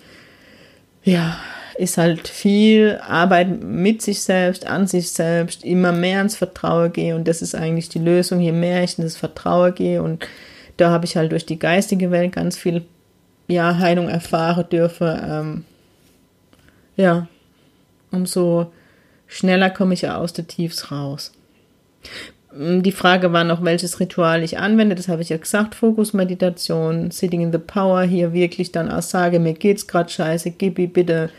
ja, 1.03 1.37
ist 1.77 1.97
halt 1.97 2.27
viel 2.27 2.99
Arbeit 3.07 3.61
mit 3.61 4.01
sich 4.01 4.21
selbst, 4.21 4.65
an 4.65 4.87
sich 4.87 5.11
selbst, 5.11 5.63
immer 5.63 5.91
mehr 5.91 6.21
ins 6.21 6.35
Vertrauen 6.35 6.91
gehe 6.91 7.15
und 7.15 7.27
das 7.27 7.43
ist 7.43 7.53
eigentlich 7.53 7.89
die 7.89 7.99
Lösung, 7.99 8.39
je 8.39 8.51
mehr 8.51 8.83
ich 8.83 8.97
in 8.97 9.03
das 9.03 9.15
Vertrauen 9.15 9.75
gehe 9.75 10.01
und 10.01 10.27
da 10.77 10.89
habe 10.89 11.05
ich 11.05 11.15
halt 11.15 11.31
durch 11.31 11.45
die 11.45 11.59
geistige 11.59 12.09
Welt 12.09 12.33
ganz 12.33 12.57
viel 12.57 12.83
ja, 13.47 13.77
Heilung 13.77 14.09
erfahren 14.09 14.65
dürfen. 14.69 15.19
Ähm, 15.29 15.65
ja, 16.95 17.27
umso 18.11 18.71
schneller 19.27 19.69
komme 19.69 19.93
ich 19.93 20.09
aus 20.09 20.33
der 20.33 20.47
Tiefs 20.47 20.91
raus. 20.91 21.31
Mm, 22.55 22.81
die 22.81 22.91
Frage 22.91 23.33
war 23.33 23.43
noch, 23.43 23.63
welches 23.63 23.99
Ritual 23.99 24.43
ich 24.43 24.57
anwende. 24.57 24.95
Das 24.95 25.07
habe 25.07 25.21
ich 25.21 25.29
ja 25.29 25.37
gesagt. 25.37 25.75
Fokusmeditation, 25.75 27.11
Sitting 27.11 27.41
in 27.41 27.51
the 27.51 27.57
Power. 27.57 28.03
Hier 28.03 28.33
wirklich 28.33 28.71
dann 28.71 28.89
auch 28.89 29.01
sage, 29.01 29.39
mir 29.39 29.53
geht's 29.53 29.87
gerade 29.87 30.09
scheiße. 30.09 30.51
Gibi, 30.51 30.87
bitte 30.87 31.29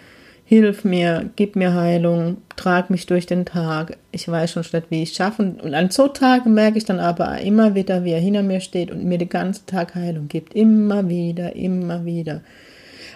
hilf 0.48 0.82
mir, 0.82 1.28
gib 1.36 1.56
mir 1.56 1.74
Heilung, 1.74 2.38
trag 2.56 2.88
mich 2.88 3.04
durch 3.04 3.26
den 3.26 3.44
Tag. 3.44 3.98
Ich 4.12 4.26
weiß 4.28 4.50
schon 4.50 4.64
nicht, 4.72 4.90
wie 4.90 5.02
ich 5.02 5.12
schaffe. 5.12 5.42
Und 5.42 5.74
an 5.74 5.90
so 5.90 6.08
Tagen 6.08 6.54
merke 6.54 6.78
ich 6.78 6.86
dann 6.86 7.00
aber 7.00 7.38
immer 7.40 7.74
wieder, 7.74 8.02
wie 8.04 8.12
er 8.12 8.20
hinter 8.20 8.42
mir 8.42 8.60
steht 8.60 8.90
und 8.90 9.04
mir 9.04 9.18
den 9.18 9.28
ganzen 9.28 9.66
Tag 9.66 9.94
Heilung 9.94 10.28
gibt. 10.28 10.54
Immer 10.54 11.10
wieder, 11.10 11.54
immer 11.54 12.06
wieder. 12.06 12.40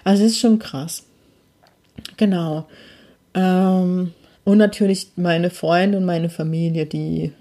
Also 0.05 0.25
es 0.25 0.33
ist 0.33 0.41
schon 0.41 0.59
krass. 0.59 1.07
Genau. 2.19 2.67
Ähm, 3.33 4.13
und 4.45 4.59
natürlich 4.59 5.13
meine 5.17 5.51
Freunde 5.51 5.99
und 5.99 6.05
meine 6.05 6.31
Familie, 6.31 6.87
die 6.87 7.33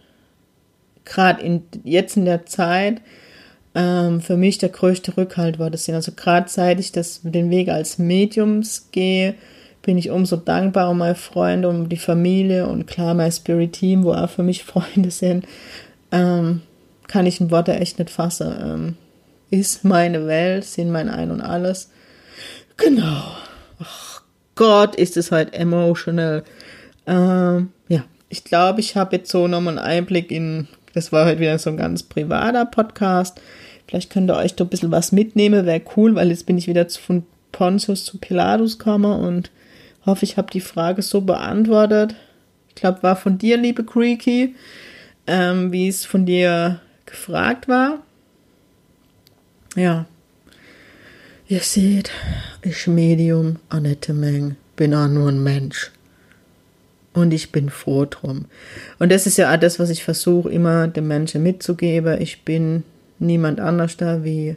gerade 1.05 1.41
in, 1.41 1.63
jetzt 1.83 2.17
in 2.17 2.25
der 2.25 2.45
Zeit 2.45 3.01
ähm, 3.73 4.21
für 4.21 4.37
mich 4.37 4.57
der 4.57 4.69
größte 4.69 5.17
Rückhalt 5.17 5.59
war. 5.59 5.69
Das 5.69 5.85
sind 5.85 5.95
also 5.95 6.11
gerade 6.11 6.49
seit 6.49 6.79
ich 6.79 6.91
das, 6.91 7.21
den 7.23 7.49
Weg 7.49 7.69
als 7.69 7.97
Mediums 7.97 8.89
gehe, 8.91 9.35
bin 9.81 9.97
ich 9.97 10.11
umso 10.11 10.35
dankbar 10.35 10.89
um 10.89 10.99
meine 10.99 11.15
Freunde, 11.15 11.69
um 11.69 11.89
die 11.89 11.97
Familie 11.97 12.67
und 12.67 12.85
klar 12.85 13.13
mein 13.13 13.31
Spirit 13.31 13.73
Team, 13.73 14.03
wo 14.03 14.13
auch 14.13 14.29
für 14.29 14.43
mich 14.43 14.63
Freunde 14.65 15.11
sind, 15.11 15.45
ähm, 16.11 16.61
kann 17.07 17.25
ich 17.25 17.41
in 17.41 17.51
Worte 17.51 17.73
echt 17.73 17.99
nicht 17.99 18.11
fassen. 18.11 18.55
Ähm, 18.61 18.97
ist 19.49 19.83
meine 19.83 20.27
Welt, 20.27 20.63
sind 20.63 20.91
mein 20.91 21.09
Ein 21.09 21.31
und 21.31 21.41
Alles. 21.41 21.89
Genau. 22.77 23.23
Ach 23.79 24.21
Gott, 24.55 24.95
ist 24.95 25.17
es 25.17 25.31
halt 25.31 25.53
emotional. 25.53 26.43
Ähm, 27.11 27.69
ja, 27.89 28.05
ich 28.29 28.45
glaube, 28.45 28.79
ich 28.79 28.95
habe 28.95 29.17
jetzt 29.17 29.29
so 29.29 29.47
nochmal 29.47 29.77
einen 29.77 29.85
Einblick 29.85 30.31
in, 30.31 30.67
das 30.93 31.11
war 31.11 31.25
halt 31.25 31.39
wieder 31.39 31.59
so 31.59 31.69
ein 31.69 31.77
ganz 31.77 32.03
privater 32.03 32.65
Podcast. 32.65 33.39
Vielleicht 33.87 34.09
könnt 34.09 34.31
ihr 34.31 34.37
euch 34.37 34.55
da 34.55 34.63
ein 34.63 34.69
bisschen 34.69 34.91
was 34.91 35.11
mitnehmen, 35.11 35.65
wäre 35.65 35.81
cool, 35.97 36.15
weil 36.15 36.29
jetzt 36.29 36.45
bin 36.45 36.57
ich 36.57 36.67
wieder 36.67 36.89
von 36.89 37.23
Pontius 37.51 38.05
zu 38.05 38.17
Pilatus 38.17 38.79
gekommen 38.79 39.11
und 39.11 39.51
hoffe, 40.05 40.23
ich 40.23 40.37
habe 40.37 40.49
die 40.51 40.61
Frage 40.61 41.01
so 41.01 41.19
beantwortet. 41.19 42.15
Ich 42.69 42.75
glaube, 42.75 43.03
war 43.03 43.17
von 43.17 43.37
dir, 43.37 43.57
liebe 43.57 43.83
Creaky, 43.83 44.55
ähm, 45.27 45.73
wie 45.73 45.89
es 45.89 46.05
von 46.05 46.25
dir 46.25 46.79
gefragt 47.05 47.67
war. 47.67 47.99
Ja. 49.75 50.05
Ihr 51.49 51.59
seht, 51.59 52.11
ich 52.61 52.87
Medium, 52.87 53.57
Annette 53.67 54.13
Meng, 54.13 54.55
bin 54.77 54.93
auch 54.93 55.09
nur 55.09 55.27
ein 55.27 55.43
Mensch. 55.43 55.91
Und 57.13 57.33
ich 57.33 57.51
bin 57.51 57.69
froh 57.69 58.05
drum. 58.05 58.45
Und 58.99 59.11
das 59.11 59.27
ist 59.27 59.37
ja 59.37 59.53
auch 59.53 59.59
das, 59.59 59.79
was 59.79 59.89
ich 59.89 60.03
versuche, 60.03 60.49
immer 60.49 60.87
den 60.87 61.07
Menschen 61.07 61.43
mitzugeben. 61.43 62.21
Ich 62.21 62.43
bin 62.43 62.83
niemand 63.19 63.59
anders 63.59 63.97
da 63.97 64.23
wie 64.23 64.55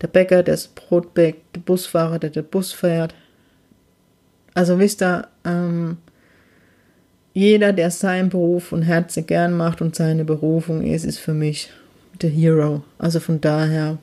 der 0.00 0.08
Bäcker, 0.08 0.42
der 0.42 0.54
das 0.54 0.68
Brot 0.68 1.14
bäckt, 1.14 1.56
der 1.56 1.60
Busfahrer, 1.60 2.18
der 2.18 2.30
den 2.30 2.44
Bus 2.44 2.72
fährt. 2.72 3.14
Also 4.54 4.78
wisst 4.78 5.02
ihr, 5.02 5.26
ähm, 5.44 5.98
jeder, 7.32 7.72
der 7.72 7.90
seinen 7.90 8.28
Beruf 8.28 8.70
und 8.70 8.82
Herze 8.82 9.22
gern 9.22 9.56
macht 9.56 9.82
und 9.82 9.96
seine 9.96 10.24
Berufung 10.24 10.82
ist, 10.84 11.04
ist 11.04 11.18
für 11.18 11.34
mich 11.34 11.70
der 12.22 12.30
Hero. 12.30 12.84
Also 12.98 13.18
von 13.18 13.40
daher, 13.40 13.98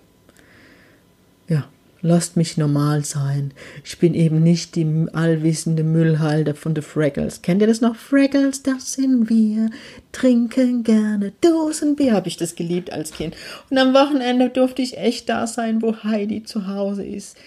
Lasst 2.04 2.36
mich 2.36 2.58
normal 2.58 3.06
sein. 3.06 3.54
Ich 3.84 4.00
bin 4.00 4.16
eben 4.16 4.42
nicht 4.42 4.76
die 4.76 5.06
allwissende 5.14 5.84
Müllhalter 5.84 6.56
von 6.56 6.76
The 6.76 6.82
Fraggles. 6.82 7.44
Kennt 7.44 7.62
ihr 7.62 7.68
das 7.68 7.80
noch? 7.80 7.96
Fraggles, 7.96 8.64
das 8.64 8.94
sind 8.94 9.30
wir. 9.30 9.70
Trinken 10.12 10.84
gerne 10.84 11.32
Dosenbier. 11.42 12.14
Habe 12.14 12.28
ich 12.28 12.38
das 12.38 12.56
geliebt 12.56 12.92
als 12.92 13.12
Kind. 13.12 13.36
Und 13.70 13.78
am 13.78 13.94
Wochenende 13.94 14.50
durfte 14.50 14.82
ich 14.82 14.98
echt 14.98 15.30
da 15.30 15.46
sein, 15.46 15.84
wo 15.84 15.96
Heidi 16.04 16.44
zu 16.44 16.68
Hause 16.68 17.06
ist. 17.06 17.38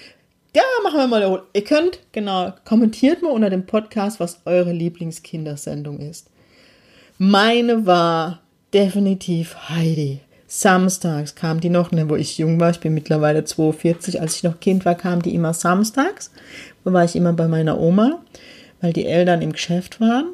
Ja, 0.55 0.63
machen 0.85 0.99
wir 0.99 1.09
mal. 1.09 1.43
Ihr 1.53 1.65
könnt, 1.65 1.99
genau, 2.13 2.53
kommentiert 2.65 3.23
mal 3.23 3.33
unter 3.33 3.51
dem 3.51 3.67
Podcast, 3.67 4.21
was 4.21 4.41
eure 4.45 4.73
Lieblingskindersendung 4.73 5.99
ist. 5.99 6.31
Meine 7.19 7.87
war 7.87 8.41
definitiv 8.73 9.57
Heidi. 9.69 10.21
Samstags 10.57 11.35
kam 11.35 11.59
die 11.59 11.69
noch, 11.69 11.91
ne, 11.91 12.09
wo 12.09 12.15
ich 12.15 12.39
jung 12.39 12.61
war, 12.61 12.71
ich 12.71 12.79
bin 12.79 12.95
mittlerweile 12.95 13.45
42, 13.45 14.21
als 14.21 14.37
ich 14.37 14.45
noch 14.45 14.61
Kind 14.61 14.85
war, 14.85 14.95
kam 14.95 15.21
die 15.21 15.35
immer 15.35 15.53
samstags. 15.53 16.31
Wo 16.85 16.93
war 16.93 17.05
ich 17.05 17.17
immer 17.17 17.33
bei 17.33 17.49
meiner 17.49 17.81
Oma, 17.81 18.21
weil 18.81 18.93
die 18.93 19.05
Eltern 19.05 19.43
im 19.43 19.53
Geschäft 19.53 20.01
waren, 20.01 20.27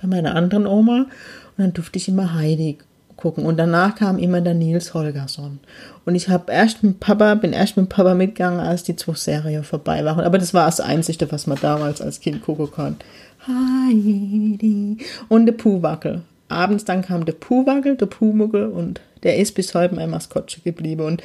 bei 0.00 0.08
meiner 0.08 0.34
anderen 0.34 0.66
Oma. 0.66 1.00
Und 1.00 1.58
dann 1.58 1.74
durfte 1.74 1.98
ich 1.98 2.08
immer 2.08 2.32
Heidi 2.32 2.78
gucken. 3.16 3.44
Und 3.44 3.58
danach 3.58 3.96
kam 3.96 4.18
immer 4.18 4.40
der 4.40 4.54
Nils 4.54 4.94
Holgersson. 4.94 5.60
Und 6.06 6.14
ich 6.14 6.30
habe 6.30 6.50
erst 6.50 6.82
mit 6.82 6.98
Papa, 6.98 7.34
bin 7.34 7.52
erst 7.52 7.76
mit 7.76 7.90
Papa 7.90 8.14
mitgegangen, 8.14 8.60
als 8.60 8.82
die 8.82 8.96
zwei 8.96 9.12
Serien 9.12 9.62
vorbei 9.62 10.02
waren. 10.06 10.24
Aber 10.24 10.38
das 10.38 10.54
war 10.54 10.64
das 10.64 10.80
Einzige, 10.80 11.30
was 11.30 11.46
man 11.46 11.58
damals 11.60 12.00
als 12.00 12.20
Kind 12.20 12.42
gucken 12.42 12.70
konnte. 12.70 13.04
Heidi. 13.46 14.96
Und 15.28 15.44
der 15.44 15.52
Puhwackel. 15.52 16.22
Abends 16.48 16.86
dann 16.86 17.02
kam 17.02 17.26
der 17.26 17.34
Puhwackel, 17.34 17.96
der 17.96 18.06
Puhmuggel 18.06 18.66
und 18.66 19.02
der 19.22 19.36
ist 19.36 19.52
bis 19.54 19.74
heute 19.74 19.94
mein 19.94 20.10
Maskottchen 20.10 20.62
geblieben 20.64 21.02
und 21.02 21.22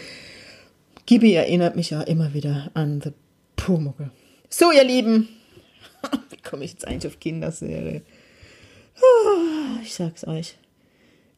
Gibi 1.06 1.34
erinnert 1.34 1.76
mich 1.76 1.92
ja 1.92 2.02
immer 2.02 2.34
wieder 2.34 2.72
an 2.74 3.00
The 3.02 3.12
Pumuckl. 3.56 4.10
So, 4.50 4.72
ihr 4.72 4.84
Lieben, 4.84 5.30
wie 6.32 6.38
komme 6.38 6.66
ich 6.66 6.72
jetzt 6.72 6.88
eigentlich 6.88 7.12
auf 7.12 7.20
Kinderserie? 7.20 8.02
Ah, 8.98 9.80
ich 9.84 9.94
sag's 9.94 10.26
euch. 10.26 10.56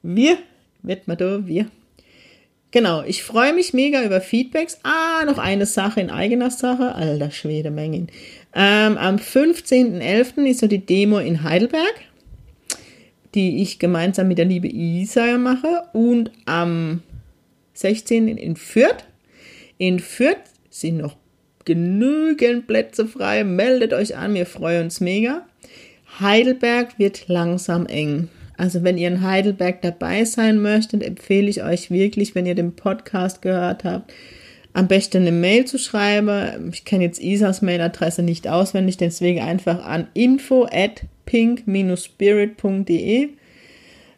Wir, 0.04 0.38
wird 0.84 1.08
man 1.08 1.18
da, 1.18 1.46
wir. 1.46 1.70
Genau, 2.72 3.04
ich 3.04 3.24
freue 3.24 3.54
mich 3.54 3.74
mega 3.74 4.04
über 4.04 4.22
Feedbacks. 4.22 4.80
Ah, 4.84 5.26
noch 5.26 5.38
eine 5.38 5.66
Sache 5.66 6.00
in 6.00 6.10
eigener 6.10 6.52
Sache. 6.52 6.96
Alter 6.96 7.32
Schwede 7.32 7.72
Mengen. 7.72 8.10
Ähm, 8.54 8.98
am 8.98 9.16
15.11. 9.18 10.46
ist 10.46 10.60
so 10.60 10.68
die 10.68 10.86
Demo 10.86 11.18
in 11.20 11.44
Heidelberg 11.44 11.96
die 13.38 13.62
ich 13.62 13.78
gemeinsam 13.78 14.28
mit 14.28 14.40
der 14.40 14.46
liebe 14.46 14.68
Isa 14.68 15.38
mache 15.38 15.84
und 15.94 16.32
am 16.46 17.04
16. 17.74 18.30
in 18.30 18.56
Fürth. 18.56 19.06
In 19.78 20.00
Fürth 20.00 20.42
sind 20.72 20.98
noch 20.98 21.18
genügend 21.64 22.66
Plätze 22.66 23.06
frei. 23.06 23.44
Meldet 23.44 23.94
euch 23.94 24.18
an, 24.18 24.34
wir 24.34 24.48
freuen 24.48 24.86
uns 24.86 25.02
mega. 25.02 25.46
Heidelberg 26.20 26.98
wird 26.98 27.28
langsam 27.28 27.86
eng. 27.86 28.30
Also 28.58 28.84
wenn 28.84 28.98
ihr 28.98 29.08
in 29.08 29.22
Heidelberg 29.22 29.84
dabei 29.84 30.26
sein 30.26 30.60
möchtet, 30.60 31.04
empfehle 31.04 31.48
ich 31.48 31.62
euch 31.62 31.92
wirklich, 31.92 32.34
wenn 32.34 32.48
ihr 32.48 32.56
den 32.56 32.76
Podcast 32.76 33.44
gehört 33.44 33.84
habt, 33.84 34.12
am 34.74 34.88
besten 34.88 35.18
eine 35.18 35.32
Mail 35.32 35.66
zu 35.66 35.78
schreiben. 35.78 36.72
Ich 36.74 36.86
kenne 36.86 37.04
jetzt 37.04 37.22
Isas 37.22 37.62
Mailadresse 37.62 38.24
nicht 38.24 38.48
auswendig, 38.48 38.98
deswegen 38.98 39.42
einfach 39.42 39.86
an 39.86 40.08
info 40.16 40.66
at 40.72 41.04
pink-spirit.de, 41.28 43.30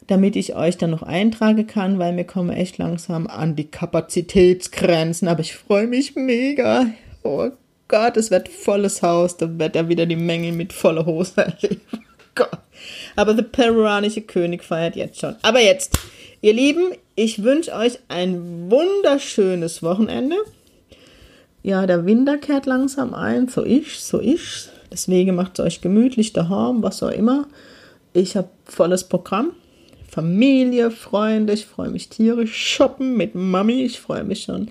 damit 0.06 0.36
ich 0.36 0.56
euch 0.56 0.78
dann 0.78 0.90
noch 0.90 1.02
eintragen 1.02 1.66
kann, 1.66 1.98
weil 1.98 2.16
wir 2.16 2.24
kommen 2.24 2.48
echt 2.48 2.78
langsam 2.78 3.26
an 3.26 3.54
die 3.54 3.70
Kapazitätsgrenzen. 3.70 5.28
Aber 5.28 5.40
ich 5.40 5.54
freue 5.54 5.86
mich 5.86 6.16
mega. 6.16 6.86
Oh 7.22 7.50
Gott, 7.88 8.16
es 8.16 8.30
wird 8.30 8.48
volles 8.48 9.02
Haus. 9.02 9.36
Da 9.36 9.58
wird 9.58 9.76
er 9.76 9.90
wieder 9.90 10.06
die 10.06 10.16
Menge 10.16 10.52
mit 10.52 10.72
voller 10.72 11.04
Hose 11.04 11.42
erleben. 11.42 11.82
Gott. 12.34 12.58
Aber 13.16 13.34
der 13.34 13.42
peruanische 13.42 14.22
König 14.22 14.64
feiert 14.64 14.96
jetzt 14.96 15.20
schon. 15.20 15.36
Aber 15.42 15.60
jetzt, 15.60 15.98
ihr 16.40 16.54
Lieben, 16.54 16.92
ich 17.14 17.42
wünsche 17.42 17.74
euch 17.74 17.98
ein 18.08 18.70
wunderschönes 18.70 19.82
Wochenende. 19.82 20.36
Ja, 21.62 21.86
der 21.86 22.06
Winter 22.06 22.38
kehrt 22.38 22.64
langsam 22.66 23.12
ein. 23.12 23.48
So 23.48 23.64
ich, 23.64 24.00
so 24.00 24.20
ich. 24.20 24.70
Deswegen 24.92 25.34
macht 25.34 25.58
es 25.58 25.64
euch 25.64 25.80
gemütlich 25.80 26.32
daheim, 26.32 26.82
was 26.82 27.02
auch 27.02 27.10
immer. 27.10 27.46
Ich 28.12 28.36
habe 28.36 28.48
volles 28.64 29.04
Programm. 29.04 29.52
Familie, 30.08 30.90
Freunde, 30.90 31.52
ich 31.52 31.66
freue 31.66 31.90
mich 31.90 32.08
tierisch. 32.08 32.54
Shoppen 32.54 33.16
mit 33.16 33.36
Mami, 33.36 33.84
ich 33.84 34.00
freue 34.00 34.24
mich 34.24 34.42
schon. 34.42 34.68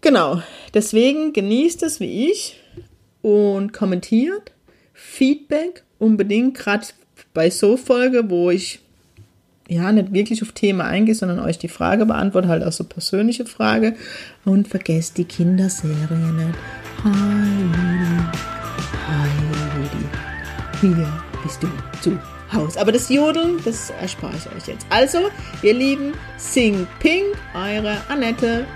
Genau, 0.00 0.40
deswegen 0.72 1.32
genießt 1.32 1.82
es 1.82 2.00
wie 2.00 2.30
ich 2.30 2.58
und 3.20 3.72
kommentiert. 3.72 4.52
Feedback 4.94 5.84
unbedingt, 5.98 6.56
gerade 6.56 6.86
bei 7.34 7.50
so 7.50 7.76
Folge, 7.76 8.30
wo 8.30 8.50
ich 8.50 8.80
ja 9.68 9.92
nicht 9.92 10.12
wirklich 10.12 10.42
auf 10.42 10.52
Thema 10.52 10.84
eingehe, 10.84 11.14
sondern 11.14 11.40
euch 11.40 11.58
die 11.58 11.68
Frage 11.68 12.06
beantworte, 12.06 12.48
halt 12.48 12.62
auch 12.62 12.72
so 12.72 12.84
persönliche 12.84 13.44
Frage. 13.44 13.94
Und 14.44 14.68
vergesst 14.68 15.18
die 15.18 15.24
Kinderserie 15.24 16.06
nicht. 16.08 16.58
Hi 17.04 18.55
Hier 20.94 21.12
bist 21.42 21.62
du 21.62 21.68
zu 22.00 22.16
Hause. 22.52 22.80
Aber 22.80 22.92
das 22.92 23.08
Jodeln, 23.08 23.60
das 23.64 23.90
erspare 23.90 24.34
ich 24.36 24.46
euch 24.54 24.68
jetzt. 24.68 24.86
Also, 24.88 25.30
ihr 25.62 25.74
Lieben, 25.74 26.14
sing 26.36 26.86
ping, 27.00 27.24
eure 27.54 27.96
Annette. 28.08 28.66